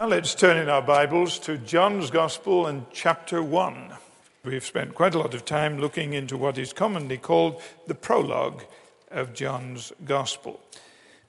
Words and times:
Now 0.00 0.06
let's 0.06 0.34
turn 0.34 0.56
in 0.56 0.70
our 0.70 0.80
Bibles 0.80 1.38
to 1.40 1.58
John's 1.58 2.10
Gospel 2.10 2.66
and 2.66 2.86
chapter 2.90 3.42
1. 3.42 3.92
We've 4.46 4.64
spent 4.64 4.94
quite 4.94 5.14
a 5.14 5.18
lot 5.18 5.34
of 5.34 5.44
time 5.44 5.78
looking 5.78 6.14
into 6.14 6.38
what 6.38 6.56
is 6.56 6.72
commonly 6.72 7.18
called 7.18 7.60
the 7.86 7.94
prologue 7.94 8.62
of 9.10 9.34
John's 9.34 9.92
Gospel. 10.06 10.58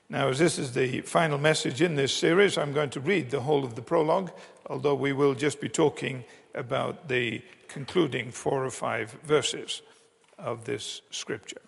Now, 0.08 0.30
as 0.30 0.40
this 0.40 0.58
is 0.58 0.72
the 0.72 1.02
final 1.02 1.38
message 1.38 1.82
in 1.82 1.96
this 1.96 2.14
series, 2.14 2.58
I'm 2.58 2.72
going 2.72 2.92
to 2.92 3.02
read 3.02 3.30
the 3.30 3.42
whole 3.42 3.66
of 3.66 3.76
the 3.76 3.82
prologue, 3.82 4.32
although 4.68 4.96
we 4.96 5.12
will 5.12 5.34
just 5.34 5.60
be 5.60 5.68
talking 5.68 6.24
about 6.56 7.10
the 7.10 7.42
concluding 7.68 8.32
four 8.32 8.64
or 8.64 8.72
five 8.72 9.12
verses 9.26 9.82
of 10.40 10.64
this 10.64 11.02
scripture. 11.12 11.62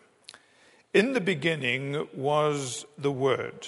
In 0.94 1.12
the 1.12 1.20
beginning 1.20 2.08
was 2.14 2.86
the 2.98 3.12
Word 3.12 3.68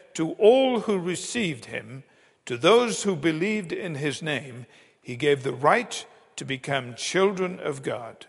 to 0.15 0.31
all 0.33 0.81
who 0.81 0.97
received 0.97 1.65
him, 1.65 2.03
to 2.45 2.57
those 2.57 3.03
who 3.03 3.15
believed 3.15 3.71
in 3.71 3.95
his 3.95 4.21
name, 4.21 4.65
he 5.01 5.15
gave 5.15 5.43
the 5.43 5.53
right 5.53 6.05
to 6.35 6.45
become 6.45 6.95
children 6.95 7.59
of 7.59 7.83
God. 7.83 8.25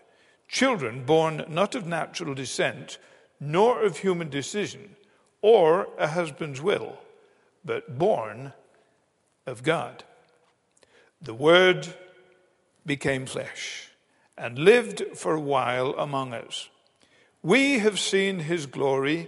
Children 0.47 1.03
born 1.03 1.45
not 1.49 1.75
of 1.75 1.87
natural 1.87 2.33
descent, 2.33 2.97
nor 3.39 3.83
of 3.83 3.97
human 3.97 4.29
decision, 4.29 4.95
or 5.41 5.87
a 5.97 6.07
husband's 6.07 6.61
will, 6.61 6.99
but 7.65 7.97
born 7.97 8.53
of 9.45 9.63
God. 9.63 10.03
The 11.21 11.33
Word 11.33 11.87
became 12.85 13.25
flesh 13.25 13.89
and 14.37 14.59
lived 14.59 15.03
for 15.15 15.33
a 15.33 15.39
while 15.39 15.95
among 15.97 16.33
us. 16.33 16.69
We 17.41 17.79
have 17.79 17.99
seen 17.99 18.39
his 18.39 18.65
glory 18.65 19.27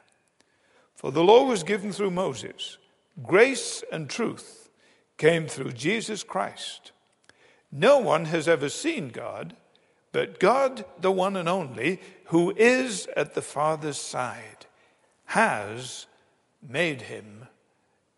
For 1.01 1.11
the 1.11 1.23
law 1.23 1.45
was 1.45 1.63
given 1.63 1.91
through 1.91 2.11
Moses, 2.11 2.77
grace 3.23 3.83
and 3.91 4.07
truth 4.07 4.69
came 5.17 5.47
through 5.47 5.71
Jesus 5.71 6.21
Christ. 6.21 6.91
No 7.71 7.97
one 7.97 8.25
has 8.25 8.47
ever 8.47 8.69
seen 8.69 9.09
God, 9.09 9.55
but 10.11 10.39
God, 10.39 10.85
the 10.99 11.11
one 11.11 11.35
and 11.35 11.49
only, 11.49 11.99
who 12.25 12.53
is 12.55 13.07
at 13.17 13.33
the 13.33 13.41
Father's 13.41 13.97
side, 13.97 14.67
has 15.25 16.05
made 16.61 17.01
him 17.01 17.47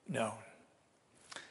known. 0.10 0.44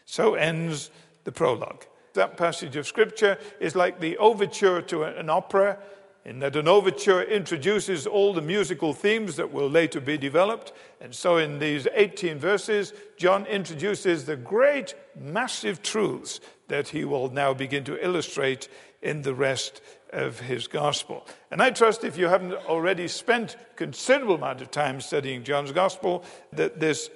So 0.05 0.35
ends 0.35 0.91
the 1.25 1.33
prologue. 1.33 1.87
That 2.13 2.37
passage 2.37 2.77
of 2.77 2.87
Scripture 2.87 3.39
is 3.59 3.75
like 3.75 4.01
the 4.01 4.19
overture 4.19 4.83
to 4.83 5.05
an 5.05 5.31
opera 5.31 5.79
in 6.25 6.39
that 6.39 6.55
an 6.55 6.69
overture 6.69 7.23
introduces 7.23 8.07
all 8.07 8.33
the 8.33 8.43
musical 8.43 8.93
themes 8.93 9.37
that 9.37 9.53
will 9.53 9.69
later 9.69 10.01
be 10.01 10.17
developed. 10.17 10.73
And 11.01 11.15
so, 11.15 11.37
in 11.37 11.59
these 11.59 11.89
18 11.93 12.39
verses, 12.39 12.93
John 13.17 13.45
introduces 13.47 14.25
the 14.25 14.37
great, 14.37 14.95
massive 15.19 15.83
truths 15.83 16.41
that 16.69 16.89
he 16.89 17.05
will 17.05 17.31
now 17.31 17.53
begin 17.55 17.85
to 17.85 18.03
illustrate 18.03 18.69
in 19.03 19.23
the 19.23 19.35
rest 19.35 19.81
of 20.13 20.39
his 20.41 20.69
gospel. 20.69 21.27
And 21.51 21.61
I 21.61 21.71
trust 21.71 22.05
if 22.05 22.17
you 22.17 22.29
haven't 22.29 22.53
already 22.53 23.09
spent 23.09 23.57
considerable 23.75 24.37
amount 24.37 24.61
of 24.61 24.71
time 24.71 25.01
studying 25.01 25.43
John's 25.43 25.73
gospel, 25.73 26.25
that 26.53 26.79
this 26.79 27.11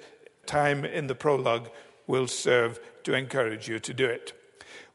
time 0.45 0.83
in 0.83 1.07
the 1.07 1.15
prologue 1.15 1.69
will 2.07 2.27
serve 2.27 2.79
to 3.03 3.13
encourage 3.13 3.67
you 3.69 3.79
to 3.79 3.93
do 3.93 4.05
it. 4.05 4.33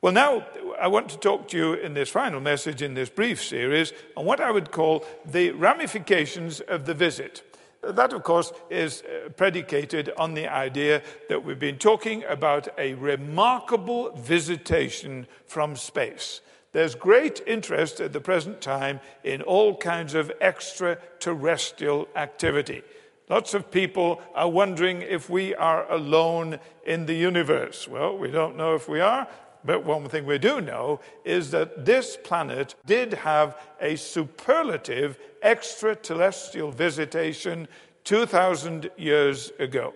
Well, 0.03 0.13
now 0.13 0.45
I 0.83 0.89
want 0.89 1.11
to 1.11 1.17
talk 1.17 1.47
to 1.51 1.57
you 1.57 1.75
in 1.75 1.95
this 1.95 2.09
final 2.09 2.41
message 2.41 2.83
in 2.83 2.95
this 2.95 3.09
brief 3.09 3.41
series 3.41 3.93
on 4.17 4.25
what 4.25 4.41
I 4.41 4.51
would 4.51 4.73
call 4.73 5.05
the 5.25 5.53
ramifications 5.53 6.59
of 6.59 6.87
the 6.87 6.93
visit. 6.93 7.45
That, 7.85 8.13
of 8.13 8.25
course, 8.25 8.53
is 8.69 9.03
uh, 9.03 9.29
predicated 9.29 10.11
on 10.19 10.35
the 10.35 10.49
idea 10.49 11.03
that 11.29 11.45
we've 11.45 11.57
been 11.57 11.79
talking 11.79 12.25
about 12.25 12.67
a 12.79 12.95
remarkable 12.95 14.11
visitation 14.17 15.29
from 15.47 15.77
space. 15.77 16.41
There's 16.73 16.97
great 16.97 17.41
interest 17.47 18.01
at 18.01 18.13
the 18.13 18.21
present 18.21 18.61
time 18.61 18.99
in 19.23 19.41
all 19.41 19.77
kinds 19.77 20.15
of 20.15 20.33
extraterrestrial 20.41 22.09
activity. 22.17 22.83
Lots 23.29 23.55
of 23.55 23.71
people 23.71 24.21
are 24.35 24.51
wondering 24.51 25.01
if 25.01 25.31
we 25.31 25.55
are 25.55 25.91
alone 25.91 26.59
in 26.85 27.07
the 27.07 27.15
universe. 27.15 27.87
Well, 27.87 28.19
we 28.19 28.33
don't 28.33 28.57
know 28.57 28.75
if 28.75 28.89
we 28.89 29.01
are, 29.01 29.29
but 29.65 29.85
one 29.85 30.09
thing 30.09 30.27
we 30.27 30.39
do 30.39 30.61
know 30.61 31.01
is 31.25 31.51
that 31.53 31.85
this 31.85 32.17
planet 32.17 32.75
did 32.85 33.15
have 33.15 33.57
a 33.81 33.97
superlative 33.97 35.19
extraterrestrial 35.43 36.71
visitation 36.71 37.69
2,000 38.05 38.91
years 38.97 39.53
ago. 39.59 39.95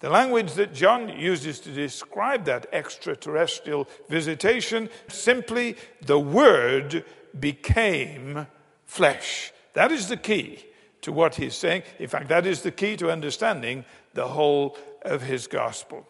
The 0.00 0.10
language 0.10 0.54
that 0.54 0.72
John 0.72 1.10
uses 1.10 1.60
to 1.60 1.70
describe 1.70 2.46
that 2.46 2.66
extraterrestrial 2.72 3.86
visitation 4.08 4.88
simply 5.08 5.76
the 6.00 6.18
Word 6.18 7.04
became 7.38 8.46
flesh. 8.86 9.52
That 9.74 9.92
is 9.92 10.08
the 10.08 10.16
key 10.16 10.64
to 11.02 11.12
what 11.12 11.34
he's 11.36 11.54
saying. 11.54 11.82
In 11.98 12.08
fact, 12.08 12.28
that 12.28 12.46
is 12.46 12.62
the 12.62 12.70
key 12.70 12.96
to 12.96 13.10
understanding 13.10 13.84
the 14.14 14.28
whole 14.28 14.76
of 15.02 15.22
his 15.22 15.46
gospel. 15.46 16.06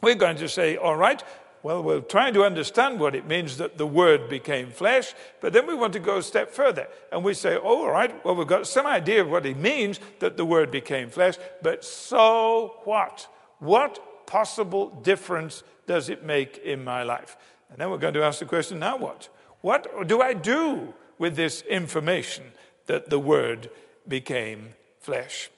We're 0.00 0.14
going 0.14 0.36
to 0.36 0.48
say, 0.48 0.76
all 0.76 0.96
right, 0.96 1.22
well, 1.62 1.82
we're 1.82 2.00
trying 2.00 2.34
to 2.34 2.44
understand 2.44 3.00
what 3.00 3.14
it 3.14 3.26
means 3.26 3.56
that 3.56 3.78
the 3.78 3.86
Word 3.86 4.28
became 4.28 4.70
flesh, 4.70 5.14
but 5.40 5.52
then 5.52 5.66
we 5.66 5.74
want 5.74 5.92
to 5.94 5.98
go 5.98 6.18
a 6.18 6.22
step 6.22 6.50
further. 6.50 6.86
And 7.10 7.24
we 7.24 7.34
say, 7.34 7.56
oh, 7.56 7.84
all 7.84 7.90
right, 7.90 8.24
well, 8.24 8.34
we've 8.34 8.46
got 8.46 8.66
some 8.66 8.86
idea 8.86 9.22
of 9.22 9.28
what 9.28 9.44
it 9.44 9.56
means 9.56 9.98
that 10.20 10.36
the 10.36 10.44
Word 10.44 10.70
became 10.70 11.10
flesh, 11.10 11.34
but 11.62 11.84
so 11.84 12.76
what? 12.84 13.26
What 13.58 14.26
possible 14.26 14.90
difference 15.02 15.62
does 15.86 16.08
it 16.08 16.24
make 16.24 16.58
in 16.58 16.84
my 16.84 17.02
life? 17.02 17.36
And 17.70 17.78
then 17.78 17.90
we're 17.90 17.98
going 17.98 18.14
to 18.14 18.22
ask 18.22 18.38
the 18.38 18.46
question 18.46 18.78
now 18.78 18.96
what? 18.96 19.28
What 19.60 20.06
do 20.06 20.20
I 20.22 20.34
do 20.34 20.94
with 21.18 21.34
this 21.34 21.62
information 21.62 22.44
that 22.86 23.10
the 23.10 23.18
Word 23.18 23.70
became 24.06 24.74
flesh? 25.00 25.50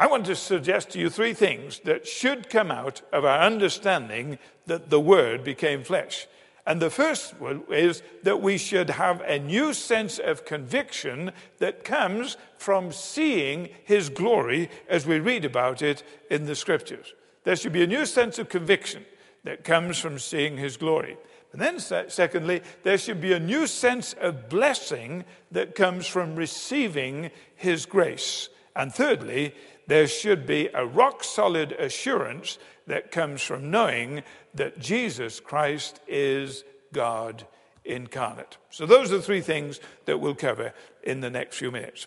I 0.00 0.06
want 0.06 0.24
to 0.26 0.34
suggest 0.34 0.88
to 0.90 0.98
you 0.98 1.10
three 1.10 1.34
things 1.34 1.80
that 1.80 2.08
should 2.08 2.48
come 2.48 2.70
out 2.70 3.02
of 3.12 3.26
our 3.26 3.42
understanding 3.42 4.38
that 4.64 4.88
the 4.88 4.98
Word 4.98 5.44
became 5.44 5.84
flesh. 5.84 6.26
And 6.66 6.80
the 6.80 6.88
first 6.88 7.38
one 7.38 7.64
is 7.70 8.02
that 8.22 8.40
we 8.40 8.56
should 8.56 8.88
have 8.88 9.20
a 9.20 9.38
new 9.38 9.74
sense 9.74 10.18
of 10.18 10.46
conviction 10.46 11.32
that 11.58 11.84
comes 11.84 12.38
from 12.56 12.92
seeing 12.92 13.68
His 13.84 14.08
glory 14.08 14.70
as 14.88 15.04
we 15.04 15.18
read 15.18 15.44
about 15.44 15.82
it 15.82 16.02
in 16.30 16.46
the 16.46 16.56
Scriptures. 16.56 17.12
There 17.44 17.56
should 17.56 17.74
be 17.74 17.84
a 17.84 17.86
new 17.86 18.06
sense 18.06 18.38
of 18.38 18.48
conviction 18.48 19.04
that 19.44 19.64
comes 19.64 19.98
from 19.98 20.18
seeing 20.18 20.56
His 20.56 20.78
glory. 20.78 21.18
And 21.52 21.60
then, 21.60 21.78
secondly, 21.78 22.62
there 22.84 22.96
should 22.96 23.20
be 23.20 23.34
a 23.34 23.40
new 23.40 23.66
sense 23.66 24.14
of 24.14 24.48
blessing 24.48 25.26
that 25.50 25.74
comes 25.74 26.06
from 26.06 26.36
receiving 26.36 27.30
His 27.54 27.84
grace. 27.84 28.48
And 28.74 28.94
thirdly, 28.94 29.52
there 29.90 30.06
should 30.06 30.46
be 30.46 30.68
a 30.72 30.86
rock 30.86 31.24
solid 31.24 31.72
assurance 31.72 32.58
that 32.86 33.10
comes 33.10 33.42
from 33.42 33.72
knowing 33.72 34.22
that 34.54 34.78
Jesus 34.78 35.40
Christ 35.40 35.98
is 36.06 36.62
God 36.92 37.44
incarnate. 37.84 38.56
So, 38.70 38.86
those 38.86 39.10
are 39.10 39.16
the 39.16 39.22
three 39.22 39.40
things 39.40 39.80
that 40.04 40.18
we'll 40.18 40.36
cover 40.36 40.72
in 41.02 41.20
the 41.20 41.30
next 41.30 41.56
few 41.56 41.72
minutes. 41.72 42.06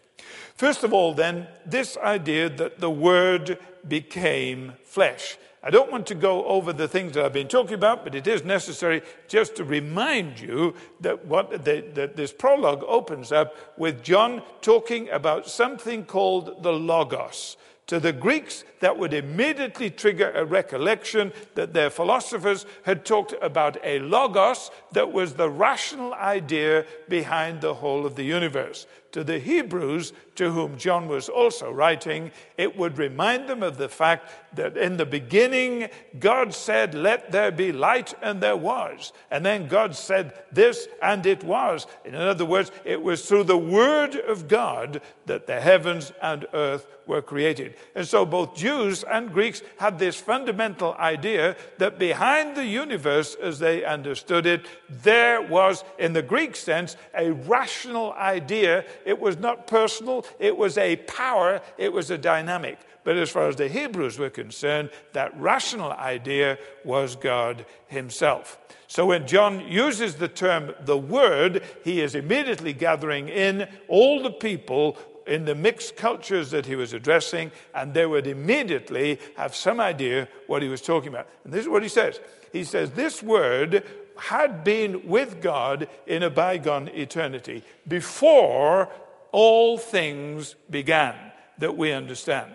First 0.55 0.85
of 0.85 0.93
all, 0.93 1.13
then, 1.13 1.47
this 1.65 1.97
idea 1.97 2.47
that 2.51 2.79
the 2.79 2.89
Word 2.89 3.57
became 3.85 4.73
flesh. 4.85 5.37
I 5.61 5.69
don't 5.69 5.91
want 5.91 6.07
to 6.07 6.15
go 6.15 6.45
over 6.45 6.71
the 6.71 6.87
things 6.87 7.13
that 7.13 7.25
I've 7.25 7.33
been 7.33 7.49
talking 7.49 7.73
about, 7.73 8.05
but 8.05 8.15
it 8.15 8.27
is 8.27 8.45
necessary 8.45 9.01
just 9.27 9.55
to 9.55 9.65
remind 9.65 10.39
you 10.39 10.75
that, 11.01 11.25
what 11.25 11.65
the, 11.65 11.85
that 11.95 12.15
this 12.15 12.31
prologue 12.31 12.83
opens 12.85 13.33
up 13.33 13.55
with 13.77 14.03
John 14.03 14.41
talking 14.61 15.09
about 15.09 15.49
something 15.49 16.05
called 16.05 16.63
the 16.63 16.71
Logos. 16.73 17.57
To 17.87 17.99
the 17.99 18.13
Greeks, 18.13 18.63
that 18.79 18.97
would 18.97 19.13
immediately 19.13 19.89
trigger 19.89 20.31
a 20.31 20.45
recollection 20.45 21.33
that 21.55 21.73
their 21.73 21.89
philosophers 21.89 22.65
had 22.83 23.05
talked 23.05 23.33
about 23.41 23.77
a 23.83 23.99
logos 23.99 24.71
that 24.93 25.11
was 25.11 25.33
the 25.33 25.49
rational 25.49 26.13
idea 26.13 26.85
behind 27.09 27.59
the 27.61 27.73
whole 27.73 28.05
of 28.05 28.15
the 28.15 28.23
universe 28.23 28.87
to 29.13 29.23
the 29.23 29.39
Hebrews, 29.39 30.11
to 30.35 30.51
whom 30.51 30.77
John 30.77 31.07
was 31.07 31.29
also 31.29 31.71
writing, 31.71 32.31
it 32.57 32.75
would 32.75 32.97
remind 32.97 33.47
them 33.47 33.63
of 33.63 33.77
the 33.77 33.87
fact 33.87 34.29
that 34.55 34.75
in 34.75 34.97
the 34.97 35.05
beginning, 35.05 35.89
God 36.19 36.53
said, 36.53 36.95
Let 36.95 37.31
there 37.31 37.51
be 37.51 37.71
light, 37.71 38.13
and 38.21 38.41
there 38.41 38.57
was. 38.57 39.13
And 39.31 39.45
then 39.45 39.67
God 39.67 39.95
said 39.95 40.33
this, 40.51 40.87
and 41.01 41.25
it 41.25 41.43
was. 41.43 41.87
In 42.03 42.15
other 42.15 42.45
words, 42.45 42.71
it 42.83 43.01
was 43.01 43.25
through 43.27 43.45
the 43.45 43.57
Word 43.57 44.15
of 44.15 44.47
God 44.47 45.01
that 45.27 45.47
the 45.47 45.61
heavens 45.61 46.11
and 46.21 46.45
earth 46.53 46.87
were 47.05 47.21
created. 47.21 47.75
And 47.95 48.07
so 48.07 48.25
both 48.25 48.55
Jews 48.55 49.03
and 49.03 49.33
Greeks 49.33 49.61
had 49.77 49.99
this 49.99 50.19
fundamental 50.19 50.93
idea 50.95 51.55
that 51.77 51.99
behind 51.99 52.55
the 52.55 52.65
universe, 52.65 53.35
as 53.35 53.59
they 53.59 53.83
understood 53.83 54.45
it, 54.45 54.65
there 54.89 55.41
was, 55.41 55.83
in 55.99 56.13
the 56.13 56.21
Greek 56.21 56.55
sense, 56.55 56.95
a 57.13 57.31
rational 57.31 58.13
idea 58.13 58.85
it 59.05 59.19
was 59.19 59.37
not 59.37 59.67
personal, 59.67 60.25
it 60.39 60.55
was 60.55 60.77
a 60.77 60.95
power, 60.95 61.61
it 61.77 61.91
was 61.91 62.11
a 62.11 62.17
dynamic. 62.17 62.79
But 63.03 63.17
as 63.17 63.29
far 63.29 63.47
as 63.47 63.57
the 63.57 63.67
Hebrews 63.67 64.17
were 64.17 64.29
concerned, 64.29 64.89
that 65.11 65.37
rational 65.39 65.91
idea 65.91 66.57
was 66.85 67.15
God 67.15 67.65
Himself. 67.87 68.57
So 68.87 69.07
when 69.07 69.27
John 69.27 69.59
uses 69.67 70.15
the 70.15 70.27
term 70.27 70.73
the 70.85 70.97
Word, 70.97 71.63
he 71.83 71.99
is 71.99 72.15
immediately 72.15 72.73
gathering 72.73 73.27
in 73.27 73.67
all 73.87 74.23
the 74.23 74.31
people 74.31 74.97
in 75.25 75.45
the 75.45 75.55
mixed 75.55 75.95
cultures 75.95 76.51
that 76.51 76.65
he 76.65 76.75
was 76.75 76.93
addressing, 76.93 77.51
and 77.73 77.93
they 77.93 78.05
would 78.05 78.27
immediately 78.27 79.19
have 79.35 79.55
some 79.55 79.79
idea 79.79 80.27
what 80.47 80.61
he 80.61 80.67
was 80.67 80.81
talking 80.81 81.09
about. 81.09 81.27
And 81.43 81.53
this 81.53 81.61
is 81.61 81.69
what 81.69 81.83
he 81.83 81.89
says 81.89 82.19
He 82.51 82.63
says, 82.63 82.91
This 82.91 83.23
Word 83.23 83.83
had 84.17 84.63
been 84.63 85.07
with 85.07 85.41
God 85.41 85.87
in 86.07 86.23
a 86.23 86.29
bygone 86.29 86.87
eternity 86.89 87.63
before 87.87 88.89
all 89.31 89.77
things 89.77 90.55
began 90.69 91.15
that 91.57 91.75
we 91.77 91.91
understand. 91.91 92.51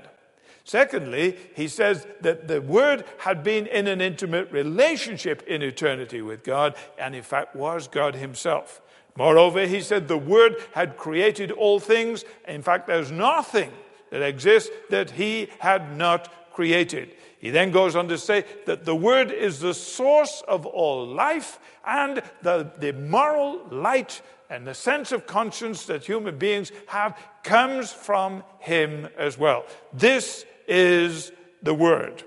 Secondly, 0.65 1.35
he 1.55 1.67
says 1.67 2.07
that 2.21 2.47
the 2.47 2.61
Word 2.61 3.05
had 3.19 3.43
been 3.43 3.67
in 3.67 3.87
an 3.87 4.03
intimate 4.03 4.53
relationship 4.53 5.43
in 5.47 5.63
eternity 5.63 6.21
with 6.21 6.45
God, 6.45 6.75
and 6.99 7.15
in 7.15 7.23
fact 7.23 7.57
was 7.57 7.89
God 7.89 8.15
Himself. 8.15 8.83
Moreover, 9.17 9.67
he 9.67 9.81
said 9.81 10.07
the 10.07 10.19
Word 10.19 10.57
had 10.73 10.99
created 10.99 11.51
all 11.51 11.81
things. 11.81 12.25
In 12.47 12.63
fact, 12.63 12.87
there's 12.87 13.11
nothing 13.11 13.73
that 14.11 14.23
exists 14.23 14.71
that 14.91 15.13
He 15.13 15.49
had 15.59 15.97
not 15.97 16.53
created. 16.53 17.15
He 17.39 17.51
then 17.51 17.71
goes 17.71 17.95
on 17.95 18.09
to 18.09 18.19
say 18.19 18.45
that 18.67 18.85
the 18.85 18.97
Word 18.97 19.31
is 19.31 19.61
the 19.61 19.75
source 19.75 20.43
of 20.49 20.67
all 20.67 21.07
life 21.07 21.61
and 21.87 22.23
the, 22.43 22.71
the 22.79 22.93
moral 22.93 23.63
light 23.71 24.21
and 24.51 24.67
the 24.67 24.75
sense 24.75 25.13
of 25.13 25.27
conscience 25.27 25.87
that 25.87 26.05
human 26.05 26.37
beings 26.37 26.73
have 26.87 27.17
comes 27.45 27.93
from 27.93 28.43
Him 28.59 29.09
as 29.17 29.39
well. 29.39 29.65
This 29.93 30.45
is 30.67 31.33
the 31.63 31.75
Word. 31.75 32.25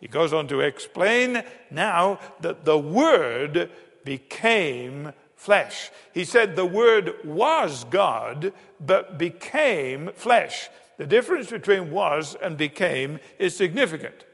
He 0.00 0.08
goes 0.08 0.32
on 0.32 0.48
to 0.48 0.60
explain 0.60 1.42
now 1.70 2.18
that 2.40 2.64
the 2.64 2.78
Word 2.78 3.70
became 4.04 5.12
flesh. 5.34 5.90
He 6.12 6.24
said 6.24 6.56
the 6.56 6.64
Word 6.64 7.14
was 7.24 7.84
God, 7.84 8.52
but 8.80 9.18
became 9.18 10.10
flesh. 10.14 10.68
The 10.96 11.06
difference 11.06 11.50
between 11.50 11.90
was 11.90 12.36
and 12.40 12.56
became 12.56 13.18
is 13.38 13.56
significant. 13.56 14.24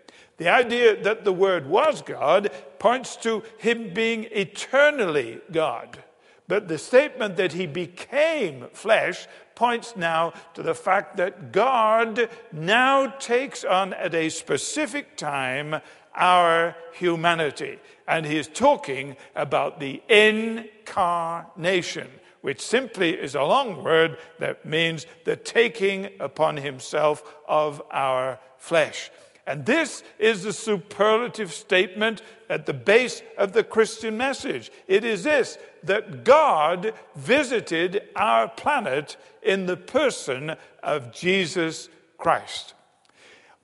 The 0.41 0.49
idea 0.49 1.01
that 1.03 1.25
the 1.25 1.35
Word 1.35 1.67
was 1.67 2.01
God 2.01 2.51
points 2.79 3.15
to 3.17 3.43
Him 3.59 3.93
being 3.93 4.27
eternally 4.31 5.43
God. 5.53 6.03
But 6.49 6.67
the 6.67 6.79
statement 6.79 7.37
that 7.37 7.53
He 7.53 7.67
became 7.67 8.69
flesh 8.73 9.27
points 9.55 9.97
now 9.97 10.33
to 10.55 10.63
the 10.63 10.75
fact 10.75 11.19
that 11.19 11.53
God 11.53 12.31
now 12.53 13.09
takes 13.19 13.65
on 13.65 13.93
at 13.93 14.15
a 14.15 14.31
specific 14.31 15.19
time 15.19 15.83
our 16.15 16.75
humanity. 16.95 17.79
And 18.09 18.25
he 18.25 18.39
is 18.39 18.49
talking 18.49 19.17
about 19.37 19.79
the 19.79 20.03
incarnation 20.09 22.09
which 22.41 22.63
simply 22.63 23.11
is 23.11 23.35
a 23.35 23.43
long 23.43 23.85
word 23.85 24.17
that 24.39 24.65
means 24.65 25.05
the 25.25 25.37
taking 25.37 26.09
upon 26.19 26.57
himself 26.57 27.37
of 27.47 27.83
our 27.91 28.41
flesh. 28.57 29.11
And 29.47 29.67
this 29.67 30.03
is 30.19 30.43
the 30.43 30.53
superlative 30.53 31.53
statement 31.53 32.23
at 32.49 32.67
the 32.67 32.75
base 32.75 33.23
of 33.39 33.53
the 33.53 33.65
Christian 33.65 34.17
message. 34.17 34.71
It 34.87 35.05
is 35.05 35.25
this 35.25 35.59
that 35.83 36.25
God 36.25 36.93
visited 37.17 38.03
our 38.15 38.49
planet 38.49 39.17
in 39.43 39.67
the 39.67 39.77
person 39.77 40.57
of 40.83 41.13
Jesus 41.13 41.89
Christ. 42.19 42.75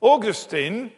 Augustine 0.01 0.91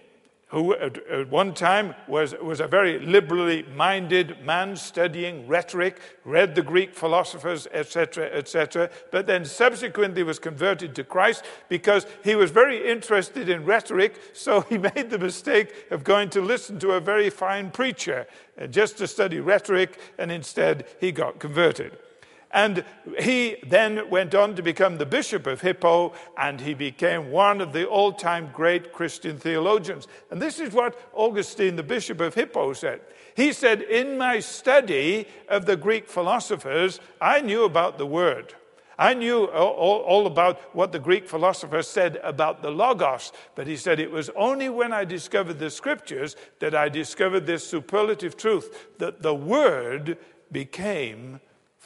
who 0.49 0.73
at, 0.73 1.29
one 1.29 1.53
time 1.53 1.93
was, 2.07 2.33
was 2.41 2.59
a 2.59 2.67
very 2.67 2.99
liberally 2.99 3.63
minded 3.75 4.43
man 4.43 4.75
studying 4.75 5.47
rhetoric, 5.47 5.99
read 6.25 6.55
the 6.55 6.61
Greek 6.61 6.93
philosophers, 6.93 7.67
etc., 7.71 8.25
etc., 8.33 8.89
but 9.11 9.27
then 9.27 9.45
subsequently 9.45 10.23
was 10.23 10.39
converted 10.39 10.95
to 10.95 11.03
Christ 11.03 11.45
because 11.69 12.07
he 12.23 12.33
was 12.33 12.49
very 12.49 12.89
interested 12.89 13.47
in 13.47 13.63
rhetoric, 13.63 14.19
so 14.33 14.61
he 14.61 14.77
made 14.95 15.09
the 15.09 15.19
mistake 15.19 15.73
of 15.91 16.03
going 16.03 16.29
to 16.31 16.41
listen 16.41 16.79
to 16.79 16.91
a 16.91 16.99
very 16.99 17.29
fine 17.29 17.69
preacher 17.69 18.25
uh, 18.59 18.65
just 18.65 18.97
to 18.97 19.07
study 19.07 19.39
rhetoric, 19.39 19.99
and 20.17 20.31
instead 20.31 20.85
he 20.99 21.11
got 21.11 21.39
converted. 21.39 21.97
And 22.51 22.83
he 23.19 23.57
then 23.67 24.09
went 24.09 24.33
on 24.33 24.55
to 24.55 24.63
become 24.63 24.97
the 24.97 25.05
Bishop 25.05 25.45
of 25.45 25.61
Hippo, 25.61 26.13
and 26.35 26.59
he 26.59 26.73
became 26.73 27.31
one 27.31 27.61
of 27.61 27.73
the 27.73 27.85
all 27.85 28.11
time 28.11 28.49
great 28.51 28.91
Christian 28.91 29.37
theologians. 29.37 30.07
And 30.31 30.41
this 30.41 30.59
is 30.59 30.73
what 30.73 30.99
Augustine, 31.13 31.75
the 31.75 31.83
Bishop 31.83 32.19
of 32.21 32.33
Hippo, 32.33 32.73
said. 32.73 33.01
He 33.35 33.53
said, 33.53 33.83
In 33.83 34.17
my 34.17 34.39
study 34.39 35.27
of 35.47 35.65
the 35.65 35.77
Greek 35.77 36.09
philosophers, 36.09 36.99
I 37.21 37.41
knew 37.41 37.65
about 37.65 37.97
the 37.97 38.07
Word. 38.07 38.55
I 38.97 39.13
knew 39.13 39.45
all, 39.45 39.99
all, 40.01 40.27
about 40.27 40.59
what 40.75 40.91
the 40.91 40.99
Greek 40.99 41.25
philosophers 41.25 41.87
said 41.87 42.19
about 42.21 42.61
the 42.61 42.69
Logos, 42.69 43.31
but 43.55 43.65
he 43.65 43.77
said 43.77 43.97
it 43.97 44.11
was 44.11 44.29
only 44.35 44.67
when 44.67 44.91
I 44.91 45.05
discovered 45.05 45.57
the 45.57 45.69
scriptures 45.69 46.35
that 46.59 46.75
I 46.75 46.89
discovered 46.89 47.45
this 47.45 47.65
superlative 47.65 48.35
truth 48.35 48.89
that 48.97 49.21
the 49.21 49.33
Word 49.33 50.17
became 50.51 51.39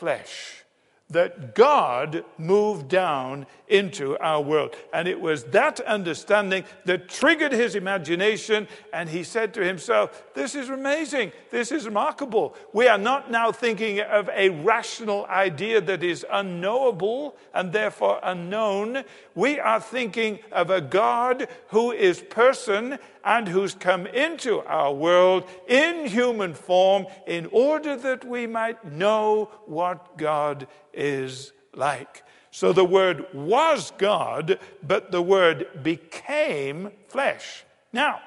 flesh 0.03 0.65
that 1.09 1.55
God 1.55 2.25
moved 2.37 2.89
down 2.89 3.45
into 3.69 4.17
our 4.17 4.41
world. 4.41 4.75
And 4.93 5.07
it 5.07 5.21
was 5.21 5.45
that 5.45 5.79
understanding 5.79 6.65
that 6.85 7.07
triggered 7.07 7.53
his 7.53 7.75
imagination, 7.75 8.67
and 8.91 9.07
he 9.07 9.23
said 9.23 9.53
to 9.53 9.63
himself, 9.63 10.23
This 10.33 10.55
is 10.55 10.69
amazing. 10.69 11.31
This 11.51 11.71
is 11.71 11.85
remarkable. 11.85 12.53
We 12.73 12.87
are 12.87 12.97
not 12.97 13.31
now 13.31 13.53
thinking 13.53 14.01
of 14.01 14.29
a 14.33 14.49
rational 14.49 15.25
idea 15.27 15.79
that 15.79 16.03
is 16.03 16.25
unknowable 16.29 17.37
and 17.53 17.71
therefore 17.71 18.19
unknown. 18.23 19.03
We 19.35 19.59
are 19.59 19.79
thinking 19.79 20.39
of 20.51 20.69
a 20.69 20.81
God 20.81 21.47
who 21.67 21.91
is 21.91 22.21
person 22.21 22.99
and 23.23 23.47
who's 23.47 23.75
come 23.75 24.07
into 24.07 24.59
our 24.61 24.93
world 24.93 25.47
in 25.67 26.05
human 26.05 26.53
form 26.53 27.05
in 27.27 27.47
order 27.51 27.95
that 27.95 28.25
we 28.25 28.47
might 28.47 28.91
know 28.91 29.49
what 29.65 30.17
God 30.17 30.67
is 30.93 31.53
like. 31.73 32.23
So 32.51 32.71
the 32.71 32.85
Word 32.85 33.25
was 33.33 33.91
God, 33.97 34.59
but 34.85 35.11
the 35.11 35.21
Word 35.21 35.83
became 35.83 36.91
flesh. 37.07 37.63
Now, 37.91 38.21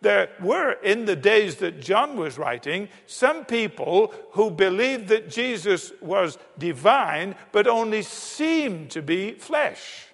there 0.00 0.28
were, 0.40 0.72
in 0.72 1.06
the 1.06 1.16
days 1.16 1.56
that 1.56 1.80
John 1.80 2.16
was 2.16 2.38
writing, 2.38 2.88
some 3.06 3.44
people 3.44 4.14
who 4.32 4.50
believed 4.50 5.08
that 5.08 5.30
Jesus 5.30 5.92
was 6.00 6.38
divine, 6.58 7.34
but 7.52 7.66
only 7.66 8.02
seemed 8.02 8.90
to 8.90 9.02
be 9.02 9.32
flesh. 9.32 10.08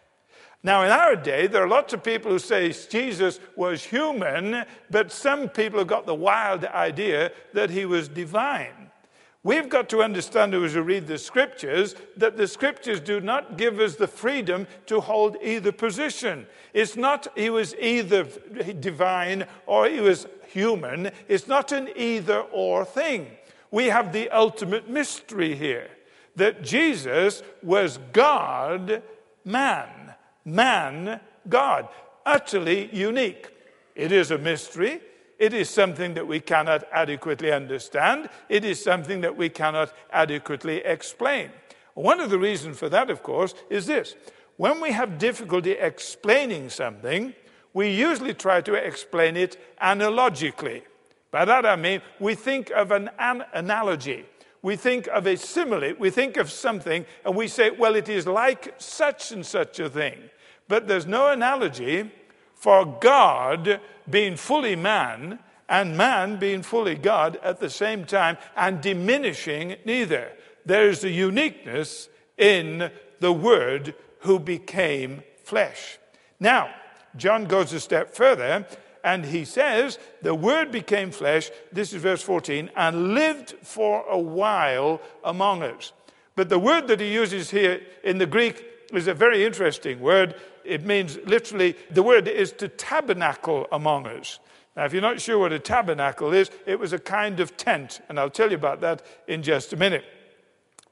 Now, 0.63 0.85
in 0.85 0.91
our 0.91 1.17
day, 1.17 1.47
there 1.47 1.63
are 1.63 1.69
lots 1.69 1.95
of 1.95 2.05
people 2.05 2.33
who 2.33 2.39
say 2.39 2.73
Jesus 2.73 3.41
was 3.57 3.83
human, 3.83 4.65
but 4.91 5.11
some 5.11 5.49
people 5.49 5.79
have 5.79 5.89
got 5.89 6.05
the 6.05 6.15
wild 6.15 6.67
idea 6.67 7.33
that 7.55 7.71
he 7.71 7.87
was 7.87 8.09
divine. 8.09 8.91
We've 9.43 9.71
got 9.71 9.89
to 9.89 10.03
understand 10.03 10.55
as 10.55 10.75
we 10.75 10.83
read 10.83 11.07
the 11.07 11.17
scriptures 11.17 11.95
that 12.19 12.37
the 12.37 12.47
scriptures 12.47 13.01
do 13.01 13.23
not 13.23 13.57
give 13.57 13.81
us 13.81 13.97
the 13.97 14.07
freedom 14.07 14.67
to 14.85 15.01
hold 15.01 15.39
either 15.43 15.73
position. 15.73 16.47
It's 16.75 16.95
not 16.95 17.27
he 17.35 17.49
was 17.49 17.75
either 17.77 18.25
divine 18.25 19.47
or 19.65 19.89
he 19.89 20.01
was 20.01 20.27
human. 20.47 21.11
It's 21.27 21.49
not 21.49 21.73
an 21.73 21.89
either 21.97 22.41
or 22.53 22.85
thing. 22.85 23.29
We 23.71 23.87
have 23.87 24.13
the 24.13 24.29
ultimate 24.29 24.91
mystery 24.91 25.55
here 25.55 25.89
that 26.37 26.63
Jesus 26.63 27.43
was 27.63 27.99
God, 28.13 29.03
man 29.43 30.00
man, 30.45 31.21
God. 31.49 31.89
Utterly 32.27 32.89
unique. 32.93 33.49
It 33.95 34.13
is 34.13 34.31
a 34.31 34.39
mystery. 34.39 35.01
It 35.39 35.55
is 35.55 35.71
something 35.71 36.15
that 36.15 36.27
we 36.27 36.41
cannot 36.41 36.85
adequately 36.93 37.51
understand. 37.51 38.29
It 38.49 38.65
is 38.65 38.83
something 38.83 39.23
that 39.23 39.37
we 39.37 39.49
cannot 39.49 39.93
adequately 40.13 40.79
explain. 40.79 41.51
One 41.95 42.21
of 42.21 42.31
the 42.31 42.39
reasons 42.39 42.79
for 42.79 42.89
that, 42.91 43.11
of 43.11 43.23
course, 43.23 43.55
is 43.71 43.87
this. 43.87 44.15
When 44.57 44.81
we 44.81 44.93
have 44.93 45.19
difficulty 45.19 45.73
explaining 45.73 46.69
something, 46.69 47.35
we 47.73 47.91
usually 47.91 48.35
try 48.35 48.61
to 48.61 48.75
explain 48.75 49.37
it 49.37 49.57
analogically. 49.81 50.83
By 51.31 51.45
that 51.45 51.65
I 51.65 51.77
mean, 51.77 52.03
we 52.19 52.35
think 52.35 52.71
of 52.71 52.91
an, 52.91 53.11
an 53.19 53.45
analogy. 53.53 54.27
We 54.63 54.77
think 54.77 55.07
of 55.09 55.27
a 55.27 55.37
simile. 55.37 55.95
We 55.99 56.11
think 56.11 56.37
of 56.37 56.51
something 56.51 57.07
and 57.25 57.35
we 57.35 57.49
say, 57.49 57.71
well, 57.71 57.95
it 57.95 58.09
is 58.09 58.27
like 58.27 58.75
such 58.79 59.33
and 59.33 59.45
such 59.45 59.81
a 59.81 59.89
thing. 59.89 60.19
But 60.69 60.87
there's 60.87 61.07
no 61.07 61.29
analogy 61.29 62.11
for 62.55 62.85
God 63.01 63.81
being 64.09 64.37
fully 64.37 64.77
man 64.77 65.39
and 65.69 65.97
man 65.97 66.39
being 66.39 66.63
fully 66.63 66.95
God 66.95 67.39
at 67.43 67.61
the 67.61 67.71
same 67.71 68.05
time 68.05 68.37
and 68.57 68.81
diminishing 68.81 69.77
neither. 69.85 70.33
There's 70.67 71.05
a 71.05 71.11
uniqueness 71.11 72.09
in 72.37 72.91
the 73.21 73.33
Word 73.33 73.95
who 74.21 74.39
became 74.39 75.23
flesh. 75.43 75.99
Now, 76.39 76.71
John 77.17 77.47
goes 77.47 77.73
a 77.73 77.81
step 77.81 78.15
further 78.15 78.67
and 79.05 79.25
he 79.25 79.45
says, 79.45 79.99
The 80.23 80.35
Word 80.35 80.71
became 80.71 81.11
flesh, 81.11 81.51
this 81.73 81.93
is 81.93 82.03
verse 82.03 82.23
14, 82.23 82.71
and 82.77 83.15
lived 83.15 83.55
for 83.63 84.05
a 84.09 84.19
while 84.19 85.01
among 85.25 85.63
us. 85.63 85.93
But 86.37 86.49
the 86.49 86.59
word 86.59 86.89
that 86.89 87.01
he 87.01 87.13
uses 87.13 87.51
here 87.51 87.83
in 88.03 88.19
the 88.19 88.27
Greek 88.27 88.65
is 88.93 89.09
a 89.09 89.15
very 89.15 89.45
interesting 89.45 90.01
word. 90.01 90.35
It 90.65 90.85
means 90.85 91.19
literally, 91.27 91.77
the 91.91 92.03
word 92.03 92.29
is 92.29 92.53
to 92.53 92.69
tabernacle 92.69 93.67
among 93.73 94.07
us. 94.07 94.39
Now, 94.77 94.85
if 94.85 94.93
you're 94.93 95.03
not 95.03 95.21
sure 95.21 95.39
what 95.39 95.53
a 95.53 95.59
tabernacle 95.59 96.33
is, 96.33 96.51
it 96.65 96.79
was 96.79 96.93
a 96.93 96.99
kind 96.99 97.41
of 97.41 97.57
tent, 97.57 98.01
and 98.09 98.19
I'll 98.19 98.31
tell 98.31 98.51
you 98.51 98.57
about 98.57 98.81
that 98.81 99.03
in 99.27 99.43
just 99.43 99.73
a 99.73 99.77
minute. 99.77 100.05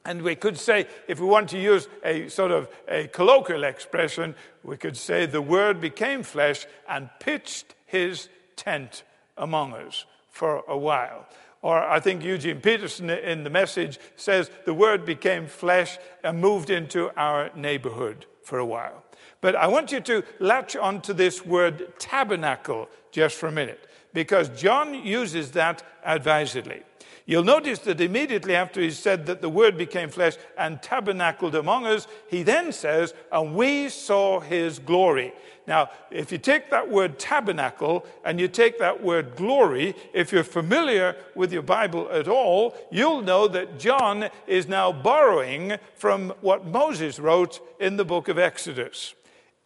And 0.05 0.23
we 0.23 0.35
could 0.35 0.59
say, 0.59 0.87
if 1.07 1.21
we 1.21 1.27
want 1.27 1.51
to 1.51 1.59
use 1.59 1.89
a 2.05 2.29
sort 2.29 2.51
of 2.51 2.69
a 2.89 3.09
colloquial 3.09 3.65
expression, 3.65 4.35
we 4.63 4.77
could 4.77 4.97
say 4.97 5.27
the 5.27 5.43
word 5.43 5.81
became 5.81 6.23
flesh 6.23 6.67
and 6.89 7.11
pitched 7.21 7.75
his 7.89 8.29
tent 8.55 9.03
among 9.37 9.73
us 9.73 10.05
for 10.31 10.63
a 10.69 10.79
while. 10.79 11.27
Or 11.61 11.83
I 11.83 11.99
think 11.99 12.23
Eugene 12.23 12.61
Peterson 12.61 13.11
in 13.11 13.43
the 13.43 13.51
message 13.51 13.99
says 14.15 14.51
the 14.65 14.75
word 14.75 15.05
became 15.05 15.49
flesh 15.49 15.99
and 16.23 16.41
moved 16.41 16.71
into 16.71 17.11
our 17.19 17.51
neighborhood 17.57 18.27
for 18.45 18.59
a 18.59 18.65
while. 18.65 19.03
But 19.41 19.57
I 19.57 19.67
want 19.67 19.91
you 19.91 20.01
to 20.01 20.23
latch 20.39 20.77
on 20.77 21.01
to 21.03 21.13
this 21.13 21.45
word 21.45 21.99
tabernacle 21.99 22.89
just 23.11 23.37
for 23.37 23.49
a 23.49 23.53
minute, 23.53 23.89
because 24.13 24.49
John 24.51 24.95
uses 24.95 25.51
that 25.53 25.83
advisedly. 26.05 26.83
You'll 27.29 27.45
notice 27.45 27.81
that 27.81 28.01
immediately 28.01 28.57
after 28.57 28.81
he 28.81 28.91
said 28.91 29.27
that 29.27 29.43
the 29.43 29.51
Word 29.51 29.77
became 29.77 30.09
flesh 30.09 30.39
and 30.57 30.81
tabernacled 30.81 31.55
among 31.55 31.85
us, 31.85 32.09
he 32.27 32.43
then 32.43 32.73
says, 32.73 33.13
and 33.31 33.55
we 33.55 33.91
saw 33.91 34.41
his 34.41 34.79
glory. 34.79 35.35
Now, 35.67 35.91
if 36.11 36.33
you 36.33 36.39
take 36.39 36.71
that 36.71 36.91
word 36.91 37.19
tabernacle 37.19 38.07
and 38.25 38.41
you 38.41 38.49
take 38.49 38.79
that 38.79 39.05
word 39.05 39.37
glory, 39.37 39.95
if 40.15 40.33
you're 40.33 40.43
familiar 40.43 41.17
with 41.35 41.53
your 41.53 41.61
Bible 41.61 42.09
at 42.11 42.29
all, 42.29 42.75
you'll 42.91 43.21
know 43.21 43.47
that 43.47 43.79
John 43.79 44.31
is 44.47 44.67
now 44.67 44.91
borrowing 44.91 45.75
from 45.97 46.33
what 46.41 46.65
Moses 46.65 47.19
wrote 47.19 47.61
in 47.79 47.99
the 47.99 48.07
book 48.07 48.29
of 48.29 48.39
Exodus. 48.39 49.15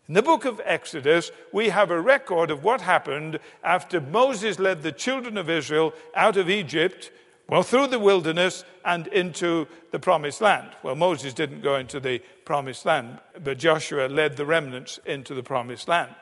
In 0.09 0.14
the 0.14 0.23
book 0.23 0.45
of 0.45 0.61
Exodus, 0.64 1.31
we 1.52 1.69
have 1.69 1.92
a 1.92 2.00
record 2.00 2.50
of 2.50 2.64
what 2.64 2.81
happened 2.81 3.38
after 3.62 4.00
Moses 4.00 4.59
led 4.59 4.83
the 4.83 4.90
children 4.90 5.38
of 5.38 5.49
Israel 5.49 5.95
out 6.16 6.37
of 6.37 6.50
Egypt 6.50 7.12
well, 7.52 7.62
through 7.62 7.88
the 7.88 7.99
wilderness 7.99 8.64
and 8.82 9.09
into 9.09 9.66
the 9.90 9.99
promised 9.99 10.40
land. 10.40 10.71
Well, 10.82 10.94
Moses 10.94 11.35
didn't 11.35 11.61
go 11.61 11.76
into 11.76 12.00
the 12.00 12.21
promised 12.47 12.87
land, 12.87 13.18
but 13.44 13.59
Joshua 13.59 14.09
led 14.09 14.38
the 14.38 14.47
remnants 14.47 14.99
into 15.04 15.35
the 15.35 15.42
promised 15.42 15.87
land. 15.87 16.14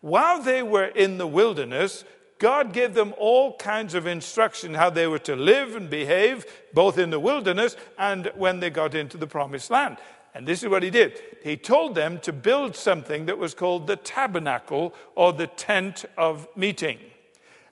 While 0.00 0.40
they 0.42 0.62
were 0.62 0.84
in 0.84 1.18
the 1.18 1.26
wilderness, 1.26 2.04
God 2.38 2.72
gave 2.72 2.94
them 2.94 3.14
all 3.18 3.56
kinds 3.56 3.94
of 3.94 4.06
instruction 4.06 4.74
how 4.74 4.90
they 4.90 5.08
were 5.08 5.18
to 5.18 5.34
live 5.34 5.74
and 5.74 5.90
behave, 5.90 6.46
both 6.72 6.98
in 6.98 7.10
the 7.10 7.18
wilderness 7.18 7.76
and 7.98 8.30
when 8.36 8.60
they 8.60 8.70
got 8.70 8.94
into 8.94 9.16
the 9.16 9.26
promised 9.26 9.72
land. 9.72 9.96
And 10.36 10.46
this 10.46 10.62
is 10.62 10.68
what 10.68 10.84
he 10.84 10.90
did. 10.90 11.20
He 11.42 11.56
told 11.56 11.96
them 11.96 12.20
to 12.20 12.32
build 12.32 12.76
something 12.76 13.26
that 13.26 13.38
was 13.38 13.54
called 13.54 13.88
the 13.88 13.96
tabernacle 13.96 14.94
or 15.16 15.32
the 15.32 15.48
tent 15.48 16.04
of 16.16 16.46
meeting. 16.54 17.00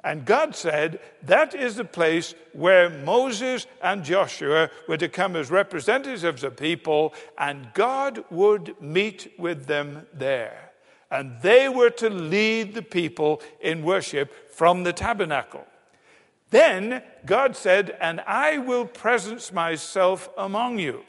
And 0.04 0.26
God 0.26 0.54
said, 0.54 1.00
That 1.23 1.54
is 1.54 1.76
the 1.76 1.84
place 1.84 2.34
where 2.52 2.90
Moses 2.90 3.66
and 3.82 4.04
Joshua 4.04 4.68
were 4.87 4.99
to 4.99 5.08
come 5.08 5.34
as 5.34 5.50
representatives 5.50 6.23
of 6.23 6.40
the 6.40 6.50
people, 6.50 7.14
and 7.38 7.73
God 7.73 8.23
would 8.30 8.76
meet 8.82 9.32
with 9.38 9.64
them 9.64 10.06
there. 10.12 10.73
And 11.11 11.40
they 11.40 11.70
were 11.70 11.90
to 11.90 12.11
lead 12.11 12.75
the 12.75 12.82
people 12.82 13.40
in 13.62 13.82
worship 13.82 14.52
from 14.52 14.84
the 14.84 14.92
tabernacle. 14.92 15.64
Then 16.50 17.02
God 17.25 17.56
said, 17.56 17.96
And 17.99 18.20
I 18.26 18.58
will 18.58 18.84
presence 18.84 19.52
myself 19.52 20.28
among 20.37 20.78
you. 20.78 21.02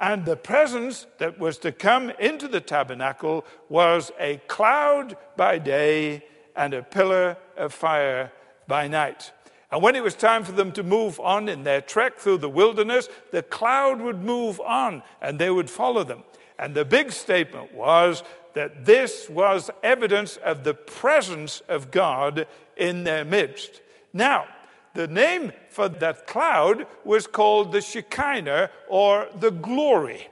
And 0.00 0.24
the 0.24 0.36
presence 0.36 1.06
that 1.18 1.38
was 1.38 1.56
to 1.58 1.70
come 1.70 2.10
into 2.18 2.48
the 2.48 2.60
tabernacle 2.60 3.44
was 3.68 4.10
a 4.18 4.38
cloud 4.48 5.16
by 5.36 5.58
day 5.58 6.24
and 6.56 6.74
a 6.74 6.82
pillar 6.82 7.36
of 7.56 7.72
fire 7.72 8.32
by 8.66 8.88
night. 8.88 9.32
And 9.70 9.82
when 9.82 9.96
it 9.96 10.02
was 10.02 10.14
time 10.14 10.44
for 10.44 10.52
them 10.52 10.70
to 10.72 10.82
move 10.82 11.18
on 11.18 11.48
in 11.48 11.64
their 11.64 11.80
trek 11.80 12.18
through 12.18 12.38
the 12.38 12.48
wilderness, 12.48 13.08
the 13.30 13.42
cloud 13.42 14.02
would 14.02 14.22
move 14.22 14.60
on 14.60 15.02
and 15.22 15.38
they 15.38 15.50
would 15.50 15.70
follow 15.70 16.04
them. 16.04 16.24
And 16.58 16.74
the 16.74 16.84
big 16.84 17.10
statement 17.10 17.74
was 17.74 18.22
that 18.52 18.84
this 18.84 19.30
was 19.30 19.70
evidence 19.82 20.36
of 20.36 20.62
the 20.62 20.74
presence 20.74 21.62
of 21.68 21.90
God 21.90 22.46
in 22.76 23.04
their 23.04 23.24
midst. 23.24 23.80
Now, 24.12 24.46
the 24.94 25.08
name 25.08 25.52
for 25.70 25.88
that 25.88 26.26
cloud 26.26 26.86
was 27.02 27.26
called 27.26 27.72
the 27.72 27.80
Shekinah 27.80 28.70
or 28.88 29.28
the 29.40 29.50
glory. 29.50 30.28